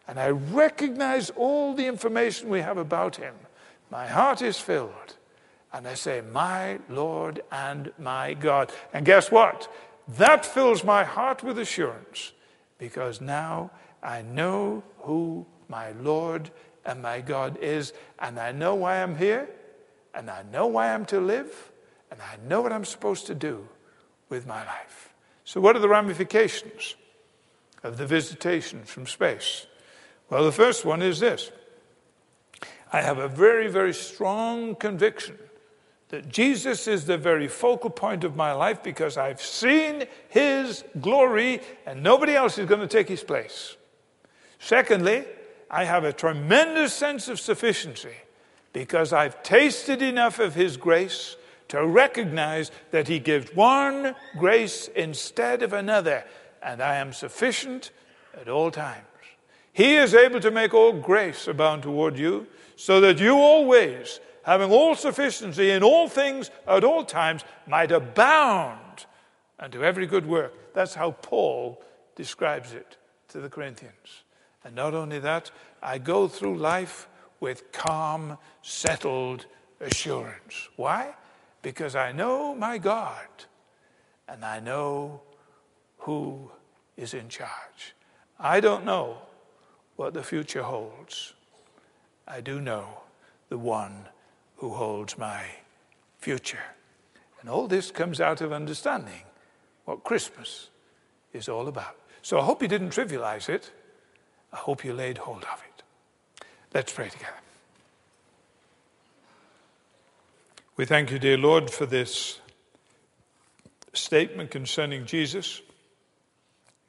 and 0.06 0.20
I 0.20 0.28
recognize 0.28 1.30
all 1.30 1.74
the 1.74 1.86
information 1.86 2.50
we 2.50 2.60
have 2.60 2.76
about 2.76 3.16
Him, 3.16 3.34
my 3.90 4.06
heart 4.06 4.42
is 4.42 4.58
filled 4.58 5.14
and 5.74 5.88
I 5.88 5.94
say, 5.94 6.22
My 6.32 6.78
Lord 6.88 7.42
and 7.50 7.92
my 7.98 8.34
God. 8.34 8.72
And 8.94 9.04
guess 9.04 9.30
what? 9.30 9.70
That 10.16 10.46
fills 10.46 10.84
my 10.84 11.02
heart 11.02 11.42
with 11.42 11.58
assurance 11.58 12.32
because 12.78 13.20
now 13.20 13.72
I 14.02 14.22
know 14.22 14.84
who 15.00 15.46
my 15.68 15.90
Lord 15.90 16.50
and 16.84 17.02
my 17.02 17.20
God 17.20 17.58
is, 17.60 17.92
and 18.18 18.38
I 18.38 18.52
know 18.52 18.74
why 18.74 19.02
I'm 19.02 19.16
here, 19.16 19.48
and 20.14 20.30
I 20.30 20.44
know 20.52 20.66
why 20.66 20.92
I'm 20.92 21.06
to 21.06 21.18
live, 21.18 21.72
and 22.10 22.20
I 22.20 22.36
know 22.46 22.60
what 22.60 22.72
I'm 22.72 22.84
supposed 22.84 23.26
to 23.26 23.34
do 23.34 23.66
with 24.28 24.46
my 24.46 24.64
life. 24.64 25.14
So, 25.44 25.60
what 25.60 25.76
are 25.76 25.80
the 25.80 25.88
ramifications 25.88 26.94
of 27.82 27.96
the 27.96 28.06
visitation 28.06 28.84
from 28.84 29.06
space? 29.06 29.66
Well, 30.30 30.44
the 30.44 30.52
first 30.52 30.84
one 30.84 31.02
is 31.02 31.20
this 31.20 31.50
I 32.92 33.00
have 33.00 33.18
a 33.18 33.28
very, 33.28 33.68
very 33.68 33.94
strong 33.94 34.76
conviction 34.76 35.38
that 36.08 36.28
Jesus 36.28 36.86
is 36.86 37.06
the 37.06 37.18
very 37.18 37.48
focal 37.48 37.90
point 37.90 38.24
of 38.24 38.36
my 38.36 38.52
life 38.52 38.82
because 38.82 39.16
I've 39.16 39.40
seen 39.40 40.04
his 40.28 40.84
glory 41.00 41.60
and 41.86 42.02
nobody 42.02 42.34
else 42.34 42.58
is 42.58 42.68
going 42.68 42.80
to 42.80 42.86
take 42.86 43.08
his 43.08 43.24
place. 43.24 43.76
Secondly, 44.58 45.24
I 45.70 45.84
have 45.84 46.04
a 46.04 46.12
tremendous 46.12 46.92
sense 46.92 47.28
of 47.28 47.40
sufficiency 47.40 48.14
because 48.72 49.12
I've 49.12 49.42
tasted 49.42 50.02
enough 50.02 50.38
of 50.38 50.54
his 50.54 50.76
grace 50.76 51.36
to 51.68 51.86
recognize 51.86 52.70
that 52.90 53.08
he 53.08 53.18
gives 53.18 53.54
one 53.54 54.14
grace 54.38 54.88
instead 54.88 55.62
of 55.62 55.72
another, 55.72 56.24
and 56.62 56.82
I 56.82 56.96
am 56.96 57.12
sufficient 57.12 57.90
at 58.38 58.48
all 58.48 58.70
times. 58.70 59.06
He 59.72 59.96
is 59.96 60.14
able 60.14 60.40
to 60.40 60.50
make 60.50 60.74
all 60.74 60.92
grace 60.92 61.48
abound 61.48 61.82
toward 61.82 62.18
you, 62.18 62.46
so 62.76 63.00
that 63.00 63.18
you 63.18 63.34
always 63.34 64.20
having 64.44 64.70
all 64.70 64.94
sufficiency 64.94 65.70
in 65.70 65.82
all 65.82 66.08
things 66.08 66.50
at 66.66 66.84
all 66.84 67.04
times, 67.04 67.44
might 67.66 67.90
abound 67.90 69.06
unto 69.58 69.82
every 69.82 70.06
good 70.06 70.26
work. 70.26 70.74
That's 70.74 70.94
how 70.94 71.12
Paul 71.12 71.82
describes 72.14 72.72
it 72.72 72.96
to 73.28 73.40
the 73.40 73.48
Corinthians. 73.48 74.24
And 74.64 74.74
not 74.74 74.94
only 74.94 75.18
that, 75.18 75.50
I 75.82 75.98
go 75.98 76.28
through 76.28 76.56
life 76.56 77.08
with 77.40 77.72
calm, 77.72 78.38
settled 78.62 79.46
assurance. 79.80 80.68
Why? 80.76 81.14
Because 81.62 81.96
I 81.96 82.12
know 82.12 82.54
my 82.54 82.78
God 82.78 83.26
and 84.28 84.44
I 84.44 84.60
know 84.60 85.20
who 85.98 86.50
is 86.96 87.14
in 87.14 87.28
charge. 87.28 87.94
I 88.38 88.60
don't 88.60 88.84
know 88.84 89.18
what 89.96 90.14
the 90.14 90.22
future 90.22 90.62
holds. 90.62 91.34
I 92.26 92.40
do 92.40 92.60
know 92.60 93.02
the 93.48 93.58
one 93.58 94.08
who 94.56 94.70
holds 94.70 95.18
my 95.18 95.44
future. 96.18 96.62
And 97.40 97.50
all 97.50 97.68
this 97.68 97.90
comes 97.90 98.20
out 98.20 98.40
of 98.40 98.52
understanding 98.52 99.22
what 99.84 100.04
Christmas 100.04 100.68
is 101.32 101.48
all 101.48 101.68
about. 101.68 101.96
So 102.22 102.38
I 102.38 102.44
hope 102.44 102.62
you 102.62 102.68
didn't 102.68 102.90
trivialize 102.90 103.48
it. 103.48 103.70
I 104.52 104.56
hope 104.56 104.84
you 104.84 104.94
laid 104.94 105.18
hold 105.18 105.44
of 105.44 105.62
it. 105.68 105.82
Let's 106.72 106.92
pray 106.92 107.08
together. 107.08 107.32
We 110.76 110.86
thank 110.86 111.10
you, 111.10 111.18
dear 111.18 111.36
Lord, 111.36 111.70
for 111.70 111.86
this 111.86 112.40
statement 113.92 114.50
concerning 114.50 115.06
Jesus, 115.06 115.60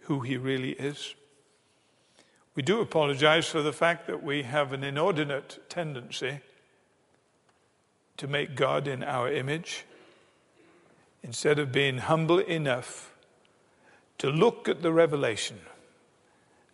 who 0.01 0.21
he 0.21 0.37
really 0.37 0.71
is. 0.71 1.13
We 2.55 2.63
do 2.63 2.79
apologize 2.79 3.47
for 3.47 3.61
the 3.61 3.73
fact 3.73 4.07
that 4.07 4.23
we 4.23 4.43
have 4.43 4.71
an 4.71 4.83
inordinate 4.83 5.59
tendency 5.69 6.39
to 8.17 8.27
make 8.27 8.55
God 8.55 8.87
in 8.87 9.03
our 9.03 9.31
image 9.31 9.85
instead 11.23 11.59
of 11.59 11.71
being 11.71 11.97
humble 11.97 12.39
enough 12.39 13.13
to 14.17 14.29
look 14.29 14.69
at 14.69 14.81
the 14.81 14.93
revelation 14.93 15.59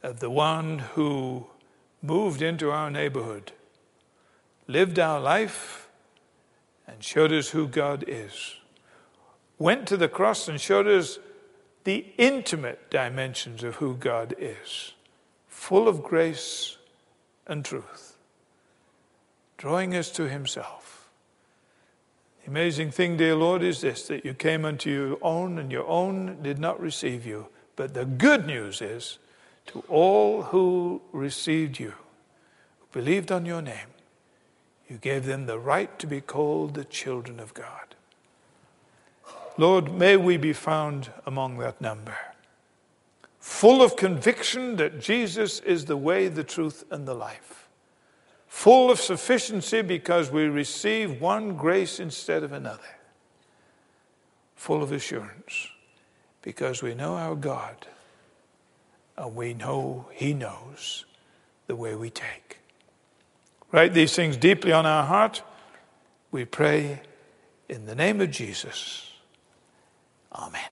of 0.04 0.20
the 0.20 0.30
one 0.30 0.80
who 0.80 1.48
moved 2.02 2.42
into 2.42 2.72
our 2.72 2.92
neighborhood, 2.92 3.52
lived 4.68 5.00
our 5.00 5.20
life, 5.20 5.89
and 6.88 7.04
showed 7.04 7.32
us 7.32 7.50
who 7.50 7.68
God 7.68 8.04
is, 8.08 8.56
went 9.58 9.88
to 9.88 9.98
the 9.98 10.10
cross 10.10 10.48
and 10.48 10.60
showed 10.60 10.88
us 10.88 11.20
the 11.84 12.06
intimate 12.18 12.89
dimensions 12.89 13.64
of 13.64 13.76
who 13.76 13.96
God 13.96 14.36
is 14.38 14.94
full 15.62 15.88
of 15.88 16.02
grace 16.02 16.78
and 17.46 17.64
truth, 17.64 18.18
drawing 19.58 19.96
us 19.96 20.10
to 20.10 20.28
Himself. 20.28 20.80
The 22.44 22.50
amazing 22.50 22.92
thing, 22.92 23.18
dear 23.18 23.36
Lord, 23.36 23.64
is 23.64 23.82
this 23.82 24.08
that 24.08 24.26
you 24.26 24.34
came 24.34 24.66
unto 24.66 24.89
your 24.89 25.18
own, 25.22 25.58
and 25.58 25.72
your 25.72 25.88
own 25.88 26.42
did 26.42 26.60
not 26.60 26.80
receive 26.80 27.26
you. 27.26 27.48
But 27.76 27.94
the 27.94 28.06
good 28.06 28.46
news 28.46 28.82
is 28.82 29.20
to 29.68 29.84
all 29.88 30.44
who 30.44 31.02
received 31.12 31.80
you, 31.80 31.94
who 32.80 32.88
believed 32.92 33.32
on 33.32 33.46
your 33.46 33.62
name, 33.62 33.88
you 34.89 34.98
gave 34.98 35.26
them 35.26 35.46
the 35.46 35.60
right 35.60 35.98
to 36.00 36.08
be 36.08 36.20
called 36.20 36.74
the 36.74 36.84
children 36.84 37.39
of 37.39 37.54
God. 37.54 37.96
Lord, 39.58 39.94
may 39.94 40.18
we 40.18 40.38
be 40.38 40.54
found 40.54 41.12
among 41.26 41.58
that 41.60 41.80
number 41.80 42.18
full 43.42 43.82
of 43.82 43.96
conviction 43.96 44.76
that 44.78 45.02
Jesus 45.02 45.60
is 45.62 45.86
the 45.86 45.98
way, 45.98 46.28
the 46.28 46.44
truth, 46.44 46.86
and 46.92 47.08
the 47.08 47.14
life. 47.14 47.61
Full 48.52 48.91
of 48.91 48.99
sufficiency 48.99 49.82
because 49.82 50.30
we 50.30 50.43
receive 50.43 51.22
one 51.22 51.56
grace 51.56 52.02
instead 52.02 52.43
of 52.43 52.52
another. 52.52 52.97
Full 54.56 54.84
of 54.84 54.91
assurance 54.91 55.70
because 56.41 56.84
we 56.84 56.93
know 56.93 57.16
our 57.16 57.34
God 57.34 57.88
and 59.18 59.36
we 59.36 59.54
know 59.54 60.06
He 60.12 60.34
knows 60.34 61.06
the 61.68 61.78
way 61.78 61.95
we 61.95 62.10
take. 62.10 62.60
Write 63.72 63.93
these 63.93 64.14
things 64.16 64.36
deeply 64.36 64.74
on 64.74 64.86
our 64.86 65.06
heart. 65.06 65.41
We 66.30 66.43
pray 66.43 67.02
in 67.70 67.86
the 67.86 67.95
name 67.95 68.20
of 68.20 68.32
Jesus. 68.32 69.12
Amen. 70.36 70.70